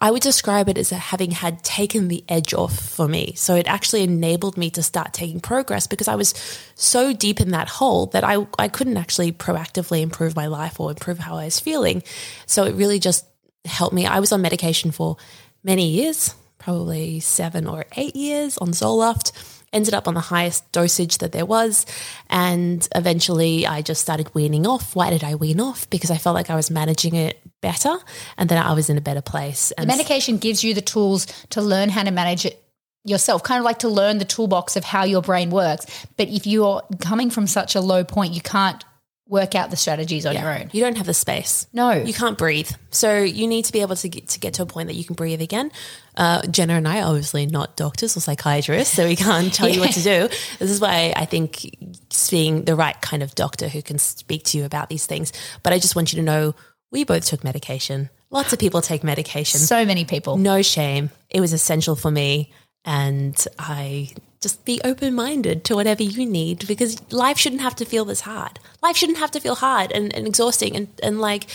I 0.00 0.12
would 0.12 0.22
describe 0.22 0.68
it 0.68 0.78
as 0.78 0.90
having 0.90 1.32
had 1.32 1.64
taken 1.64 2.06
the 2.06 2.24
edge 2.28 2.54
off 2.54 2.78
for 2.78 3.08
me. 3.08 3.32
So 3.34 3.56
it 3.56 3.66
actually 3.66 4.04
enabled 4.04 4.56
me 4.56 4.70
to 4.70 4.82
start 4.82 5.12
taking 5.12 5.40
progress 5.40 5.88
because 5.88 6.06
I 6.06 6.14
was 6.14 6.34
so 6.76 7.12
deep 7.12 7.40
in 7.40 7.50
that 7.50 7.68
hole 7.68 8.06
that 8.06 8.22
I, 8.22 8.46
I 8.58 8.68
couldn't 8.68 8.96
actually 8.96 9.32
proactively 9.32 10.00
improve 10.02 10.36
my 10.36 10.46
life 10.46 10.78
or 10.78 10.90
improve 10.90 11.18
how 11.18 11.36
I 11.36 11.46
was 11.46 11.58
feeling. 11.58 12.04
So 12.46 12.64
it 12.64 12.76
really 12.76 13.00
just 13.00 13.26
helped 13.64 13.94
me. 13.94 14.06
I 14.06 14.20
was 14.20 14.30
on 14.30 14.40
medication 14.40 14.92
for 14.92 15.16
many 15.64 15.88
years, 15.88 16.34
probably 16.58 17.18
seven 17.18 17.66
or 17.66 17.84
eight 17.96 18.14
years 18.14 18.56
on 18.58 18.68
Zoloft. 18.68 19.32
Ended 19.72 19.94
up 19.94 20.08
on 20.08 20.14
the 20.14 20.20
highest 20.20 20.70
dosage 20.72 21.18
that 21.18 21.32
there 21.32 21.44
was. 21.44 21.84
And 22.30 22.88
eventually 22.94 23.66
I 23.66 23.82
just 23.82 24.00
started 24.00 24.32
weaning 24.34 24.66
off. 24.66 24.94
Why 24.94 25.10
did 25.10 25.24
I 25.24 25.34
wean 25.34 25.60
off? 25.60 25.90
Because 25.90 26.10
I 26.10 26.16
felt 26.18 26.34
like 26.34 26.50
I 26.50 26.56
was 26.56 26.70
managing 26.70 27.16
it 27.16 27.42
better 27.60 27.96
and 28.36 28.48
then 28.48 28.62
I 28.62 28.72
was 28.72 28.88
in 28.90 28.96
a 28.98 29.00
better 29.00 29.22
place. 29.22 29.72
And 29.72 29.86
Medication 29.86 30.38
gives 30.38 30.62
you 30.62 30.74
the 30.74 30.80
tools 30.80 31.26
to 31.50 31.60
learn 31.60 31.88
how 31.88 32.02
to 32.02 32.10
manage 32.10 32.44
it 32.44 32.62
yourself, 33.04 33.42
kind 33.42 33.58
of 33.58 33.64
like 33.64 33.80
to 33.80 33.88
learn 33.88 34.18
the 34.18 34.24
toolbox 34.24 34.76
of 34.76 34.84
how 34.84 35.04
your 35.04 35.22
brain 35.22 35.50
works. 35.50 35.86
But 36.16 36.28
if 36.28 36.46
you're 36.46 36.82
coming 37.00 37.30
from 37.30 37.46
such 37.46 37.74
a 37.74 37.80
low 37.80 38.04
point, 38.04 38.34
you 38.34 38.40
can't 38.40 38.84
work 39.28 39.54
out 39.54 39.70
the 39.70 39.76
strategies 39.76 40.24
on 40.24 40.34
your 40.34 40.50
own. 40.50 40.70
You 40.72 40.80
don't 40.80 40.96
have 40.96 41.06
the 41.06 41.12
space. 41.12 41.66
No. 41.72 41.92
You 41.92 42.14
can't 42.14 42.38
breathe. 42.38 42.70
So 42.90 43.18
you 43.18 43.46
need 43.46 43.66
to 43.66 43.72
be 43.72 43.82
able 43.82 43.96
to 43.96 44.08
get 44.08 44.28
to 44.28 44.40
get 44.40 44.54
to 44.54 44.62
a 44.62 44.66
point 44.66 44.88
that 44.88 44.94
you 44.94 45.04
can 45.04 45.14
breathe 45.14 45.42
again. 45.42 45.70
Uh, 46.16 46.42
Jenna 46.46 46.74
and 46.74 46.88
I 46.88 47.00
are 47.00 47.08
obviously 47.08 47.44
not 47.44 47.76
doctors 47.76 48.16
or 48.16 48.20
psychiatrists, 48.20 48.94
so 48.94 49.06
we 49.06 49.16
can't 49.16 49.52
tell 49.52 49.68
you 49.68 49.80
what 49.80 49.92
to 49.92 50.02
do. 50.02 50.28
This 50.58 50.70
is 50.70 50.80
why 50.80 51.12
I 51.14 51.26
think 51.26 51.76
seeing 52.10 52.64
the 52.64 52.74
right 52.74 52.98
kind 53.02 53.22
of 53.22 53.34
doctor 53.34 53.68
who 53.68 53.82
can 53.82 53.98
speak 53.98 54.44
to 54.44 54.58
you 54.58 54.64
about 54.64 54.88
these 54.88 55.04
things. 55.04 55.32
But 55.62 55.74
I 55.74 55.78
just 55.78 55.94
want 55.94 56.12
you 56.12 56.16
to 56.16 56.24
know 56.24 56.54
we 56.90 57.04
both 57.04 57.24
took 57.26 57.44
medication. 57.44 58.10
Lots 58.30 58.52
of 58.52 58.58
people 58.58 58.82
take 58.82 59.04
medication. 59.04 59.60
So 59.60 59.84
many 59.84 60.04
people. 60.04 60.36
No 60.36 60.62
shame. 60.62 61.10
It 61.30 61.40
was 61.40 61.52
essential 61.52 61.96
for 61.96 62.10
me. 62.10 62.52
And 62.84 63.46
I 63.58 64.10
just 64.40 64.64
be 64.64 64.80
open 64.84 65.14
minded 65.14 65.64
to 65.64 65.74
whatever 65.74 66.02
you 66.02 66.24
need 66.24 66.66
because 66.68 67.00
life 67.12 67.36
shouldn't 67.38 67.62
have 67.62 67.74
to 67.74 67.84
feel 67.84 68.04
this 68.04 68.20
hard. 68.20 68.60
Life 68.82 68.96
shouldn't 68.96 69.18
have 69.18 69.32
to 69.32 69.40
feel 69.40 69.56
hard 69.56 69.90
and, 69.90 70.14
and 70.14 70.26
exhausting 70.26 70.76
and, 70.76 70.88
and 71.02 71.20
like 71.20 71.46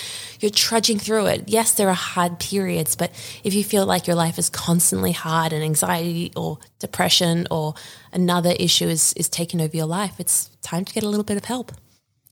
you're 0.41 0.51
trudging 0.51 0.99
through 0.99 1.27
it. 1.27 1.43
Yes, 1.47 1.73
there 1.73 1.87
are 1.87 1.95
hard 1.95 2.39
periods, 2.39 2.95
but 2.95 3.11
if 3.43 3.53
you 3.53 3.63
feel 3.63 3.85
like 3.85 4.05
your 4.05 4.17
life 4.17 4.37
is 4.37 4.49
constantly 4.49 5.13
hard 5.13 5.53
and 5.53 5.63
anxiety 5.63 6.33
or 6.35 6.59
depression 6.79 7.47
or 7.49 7.73
another 8.11 8.53
issue 8.59 8.87
is, 8.87 9.13
is 9.13 9.29
taking 9.29 9.61
over 9.61 9.75
your 9.75 9.85
life, 9.85 10.19
it's 10.19 10.49
time 10.61 10.83
to 10.83 10.93
get 10.93 11.03
a 11.03 11.09
little 11.09 11.23
bit 11.23 11.37
of 11.37 11.45
help. 11.45 11.71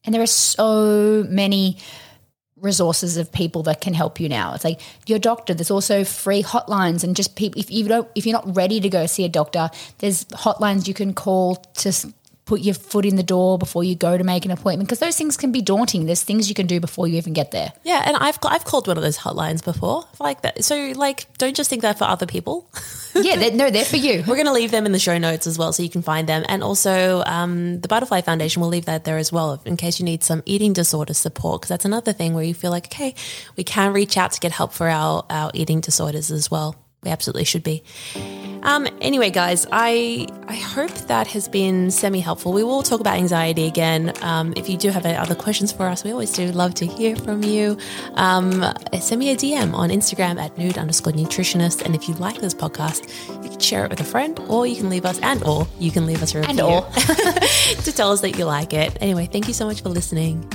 And 0.03 0.13
there 0.13 0.21
are 0.21 0.27
so 0.27 1.25
many 1.29 1.77
resources 2.61 3.17
of 3.17 3.31
people 3.31 3.63
that 3.63 3.81
can 3.81 3.93
help 3.93 4.19
you 4.19 4.29
now. 4.29 4.53
It's 4.53 4.63
like 4.63 4.79
your 5.07 5.19
doctor. 5.19 5.53
There's 5.53 5.71
also 5.71 6.03
free 6.03 6.43
hotlines 6.43 7.03
and 7.03 7.15
just 7.15 7.35
people. 7.35 7.59
If 7.59 7.71
you 7.71 7.87
don't, 7.87 8.07
if 8.15 8.25
you're 8.25 8.33
not 8.33 8.55
ready 8.55 8.79
to 8.79 8.89
go 8.89 9.05
see 9.05 9.25
a 9.25 9.29
doctor, 9.29 9.69
there's 9.97 10.25
hotlines 10.25 10.87
you 10.87 10.93
can 10.93 11.13
call 11.13 11.55
to 11.55 12.13
put 12.45 12.61
your 12.61 12.73
foot 12.73 13.05
in 13.05 13.15
the 13.15 13.23
door 13.23 13.57
before 13.57 13.83
you 13.83 13.95
go 13.95 14.17
to 14.17 14.23
make 14.23 14.43
an 14.45 14.51
appointment 14.51 14.87
because 14.87 14.99
those 14.99 15.15
things 15.15 15.37
can 15.37 15.51
be 15.51 15.61
daunting. 15.61 16.05
There's 16.05 16.23
things 16.23 16.49
you 16.49 16.55
can 16.55 16.67
do 16.67 16.79
before 16.79 17.07
you 17.07 17.17
even 17.17 17.33
get 17.33 17.51
there. 17.51 17.71
Yeah, 17.83 18.03
and 18.05 18.17
I've 18.17 18.37
I've 18.43 18.65
called 18.65 18.87
one 18.87 18.97
of 18.97 19.03
those 19.03 19.17
hotlines 19.17 19.63
before, 19.63 20.05
like 20.19 20.41
that. 20.41 20.63
So 20.63 20.91
like, 20.95 21.27
don't 21.37 21.55
just 21.55 21.69
think 21.69 21.81
that 21.81 21.97
for 21.97 22.03
other 22.05 22.25
people. 22.25 22.69
yeah, 23.15 23.35
they're, 23.35 23.51
no, 23.51 23.69
they're 23.69 23.85
for 23.85 23.97
you. 23.97 24.23
We're 24.27 24.35
going 24.35 24.45
to 24.45 24.53
leave 24.53 24.71
them 24.71 24.85
in 24.85 24.91
the 24.91 24.99
show 24.99 25.17
notes 25.17 25.47
as 25.47 25.57
well, 25.57 25.73
so 25.73 25.83
you 25.83 25.89
can 25.89 26.01
find 26.01 26.27
them. 26.27 26.43
And 26.47 26.63
also, 26.63 27.23
um, 27.25 27.79
the 27.81 27.87
Butterfly 27.87 28.21
Foundation 28.21 28.61
will 28.61 28.69
leave 28.69 28.85
that 28.85 29.03
there 29.03 29.17
as 29.17 29.31
well, 29.31 29.61
in 29.65 29.77
case 29.77 29.99
you 29.99 30.05
need 30.05 30.23
some 30.23 30.43
eating 30.45 30.73
disorder 30.73 31.13
support. 31.13 31.61
Because 31.61 31.69
that's 31.69 31.85
another 31.85 32.13
thing 32.13 32.33
where 32.33 32.43
you 32.43 32.53
feel 32.53 32.71
like, 32.71 32.85
okay, 32.87 33.15
we 33.57 33.63
can 33.63 33.93
reach 33.93 34.17
out 34.17 34.31
to 34.33 34.39
get 34.39 34.51
help 34.51 34.73
for 34.73 34.87
our 34.87 35.25
our 35.29 35.51
eating 35.53 35.81
disorders 35.81 36.31
as 36.31 36.49
well. 36.49 36.75
We 37.03 37.11
absolutely 37.11 37.45
should 37.45 37.63
be. 37.63 37.83
Um, 38.63 38.87
anyway, 39.01 39.29
guys, 39.29 39.65
I 39.71 40.27
I 40.47 40.55
hope 40.55 40.91
that 41.07 41.27
has 41.27 41.47
been 41.47 41.91
semi 41.91 42.19
helpful. 42.19 42.53
We 42.53 42.63
will 42.63 42.83
talk 42.83 42.99
about 42.99 43.15
anxiety 43.17 43.65
again. 43.65 44.13
Um, 44.21 44.53
if 44.55 44.69
you 44.69 44.77
do 44.77 44.89
have 44.89 45.05
any 45.05 45.17
other 45.17 45.35
questions 45.35 45.71
for 45.71 45.87
us, 45.87 46.03
we 46.03 46.11
always 46.11 46.31
do 46.31 46.51
love 46.51 46.73
to 46.75 46.85
hear 46.85 47.15
from 47.15 47.43
you. 47.43 47.77
Um, 48.15 48.63
send 48.99 49.19
me 49.19 49.31
a 49.31 49.35
DM 49.35 49.73
on 49.73 49.89
Instagram 49.89 50.39
at 50.39 50.57
nude 50.57 50.77
underscore 50.77 51.13
nutritionist. 51.13 51.83
And 51.83 51.95
if 51.95 52.07
you 52.07 52.15
like 52.15 52.39
this 52.39 52.53
podcast, 52.53 53.07
you 53.43 53.49
can 53.49 53.59
share 53.59 53.85
it 53.85 53.89
with 53.89 53.99
a 54.01 54.05
friend, 54.05 54.39
or 54.47 54.67
you 54.67 54.75
can 54.75 54.89
leave 54.89 55.05
us 55.05 55.19
and 55.21 55.43
or 55.43 55.67
you 55.79 55.91
can 55.91 56.05
leave 56.05 56.21
us 56.21 56.35
a 56.35 56.39
review 56.39 56.51
And 56.51 56.61
or. 56.61 56.81
to 57.83 57.91
tell 57.91 58.11
us 58.11 58.21
that 58.21 58.37
you 58.37 58.45
like 58.45 58.73
it. 58.73 58.97
Anyway, 59.01 59.27
thank 59.31 59.47
you 59.47 59.53
so 59.53 59.65
much 59.65 59.81
for 59.81 59.89
listening. 59.89 60.47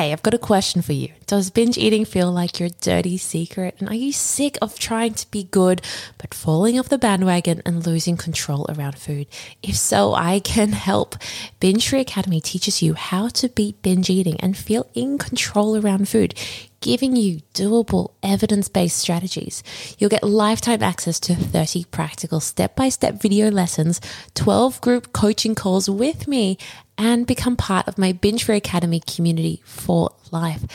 Hey, 0.00 0.14
I've 0.14 0.22
got 0.22 0.32
a 0.32 0.38
question 0.38 0.80
for 0.80 0.94
you. 0.94 1.10
Does 1.26 1.50
binge 1.50 1.76
eating 1.76 2.06
feel 2.06 2.32
like 2.32 2.58
your 2.58 2.70
dirty 2.80 3.18
secret? 3.18 3.76
And 3.78 3.88
are 3.90 3.94
you 3.94 4.12
sick 4.12 4.56
of 4.62 4.78
trying 4.78 5.12
to 5.12 5.30
be 5.30 5.44
good, 5.44 5.82
but 6.16 6.32
falling 6.32 6.78
off 6.78 6.88
the 6.88 6.96
bandwagon 6.96 7.60
and 7.66 7.86
losing 7.86 8.16
control 8.16 8.64
around 8.70 8.96
food? 8.96 9.26
If 9.62 9.76
so, 9.76 10.14
I 10.14 10.40
can 10.40 10.72
help. 10.72 11.16
Binge 11.60 11.86
Free 11.86 12.00
Academy 12.00 12.40
teaches 12.40 12.80
you 12.80 12.94
how 12.94 13.28
to 13.28 13.50
beat 13.50 13.82
binge 13.82 14.08
eating 14.08 14.40
and 14.40 14.56
feel 14.56 14.88
in 14.94 15.18
control 15.18 15.76
around 15.76 16.08
food, 16.08 16.34
giving 16.80 17.14
you 17.14 17.40
doable, 17.52 18.12
evidence 18.22 18.70
based 18.70 18.96
strategies. 18.96 19.62
You'll 19.98 20.08
get 20.08 20.24
lifetime 20.24 20.82
access 20.82 21.20
to 21.20 21.34
30 21.34 21.84
practical 21.84 22.40
step 22.40 22.74
by 22.74 22.88
step 22.88 23.20
video 23.20 23.50
lessons, 23.50 24.00
12 24.34 24.80
group 24.80 25.12
coaching 25.12 25.54
calls 25.54 25.90
with 25.90 26.26
me 26.26 26.56
and 27.00 27.26
become 27.26 27.56
part 27.56 27.88
of 27.88 27.96
my 27.96 28.12
Binge 28.12 28.44
Free 28.44 28.58
Academy 28.58 29.00
community 29.00 29.62
for 29.64 30.10
life. 30.30 30.66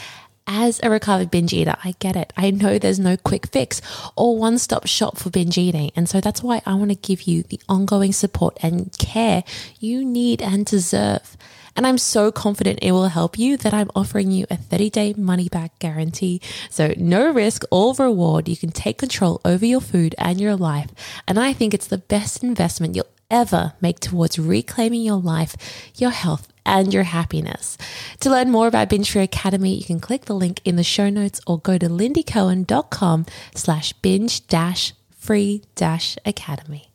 As 0.48 0.80
a 0.82 0.90
recovered 0.90 1.30
binge 1.30 1.54
eater, 1.54 1.76
I 1.84 1.94
get 2.00 2.16
it. 2.16 2.34
I 2.36 2.50
know 2.50 2.78
there's 2.80 3.00
no 3.00 3.16
quick 3.16 3.48
fix 3.48 3.80
or 4.16 4.38
one 4.38 4.58
stop 4.58 4.88
shop 4.88 5.18
for 5.18 5.30
binge 5.30 5.58
eating. 5.58 5.92
And 5.96 6.10
so 6.10 6.22
that's 6.22 6.42
why 6.42 6.64
I 6.66 6.74
want 6.74 6.90
to 6.90 6.96
give 6.96 7.24
you 7.24 7.44
the 7.44 7.60
ongoing 7.70 8.12
support 8.12 8.58
and 8.62 8.92
care 8.98 9.44
you 9.80 10.04
need 10.04 10.42
and 10.42 10.66
deserve. 10.66 11.38
And 11.76 11.86
I'm 11.86 11.98
so 11.98 12.32
confident 12.32 12.80
it 12.82 12.92
will 12.92 13.10
help 13.10 13.38
you 13.38 13.58
that 13.58 13.74
I'm 13.74 13.92
offering 13.96 14.32
you 14.32 14.46
a 14.50 14.58
30 14.58 14.90
day 14.90 15.14
money 15.16 15.50
back 15.50 15.78
guarantee. 15.78 16.42
So 16.70 16.94
no 16.98 17.32
risk 17.32 17.64
or 17.70 17.94
reward. 17.94 18.48
You 18.48 18.58
can 18.58 18.72
take 18.72 18.98
control 18.98 19.42
over 19.46 19.66
your 19.66 19.82
food 19.82 20.16
and 20.18 20.40
your 20.42 20.56
life. 20.56 20.90
And 21.28 21.40
I 21.40 21.54
think 21.54 21.74
it's 21.74 21.88
the 21.88 21.98
best 21.98 22.44
investment 22.44 22.96
you'll 22.96 23.15
ever 23.30 23.74
make 23.82 24.00
towards 24.00 24.40
reclaiming 24.40 25.02
your 25.02 25.20
life, 25.20 25.56
your 25.96 26.12
health, 26.12 26.48
and 26.66 26.94
your 26.94 27.04
happiness. 27.04 27.78
To 28.22 28.30
learn 28.30 28.52
more 28.52 28.68
about 28.68 28.90
Binge 28.90 29.12
Free 29.12 29.22
Academy, 29.22 29.76
you 29.76 29.84
can 29.84 30.00
click 30.00 30.26
the 30.26 30.34
link 30.34 30.62
in 30.66 30.76
the 30.76 30.84
show 30.84 31.10
notes 31.10 31.40
or 31.46 31.60
go 31.60 31.78
to 31.78 31.88
lyndicohen.com 31.88 33.26
slash 33.54 33.94
binge 33.94 34.48
dash 34.48 34.94
free 35.18 35.64
dash 35.76 36.18
academy. 36.26 36.95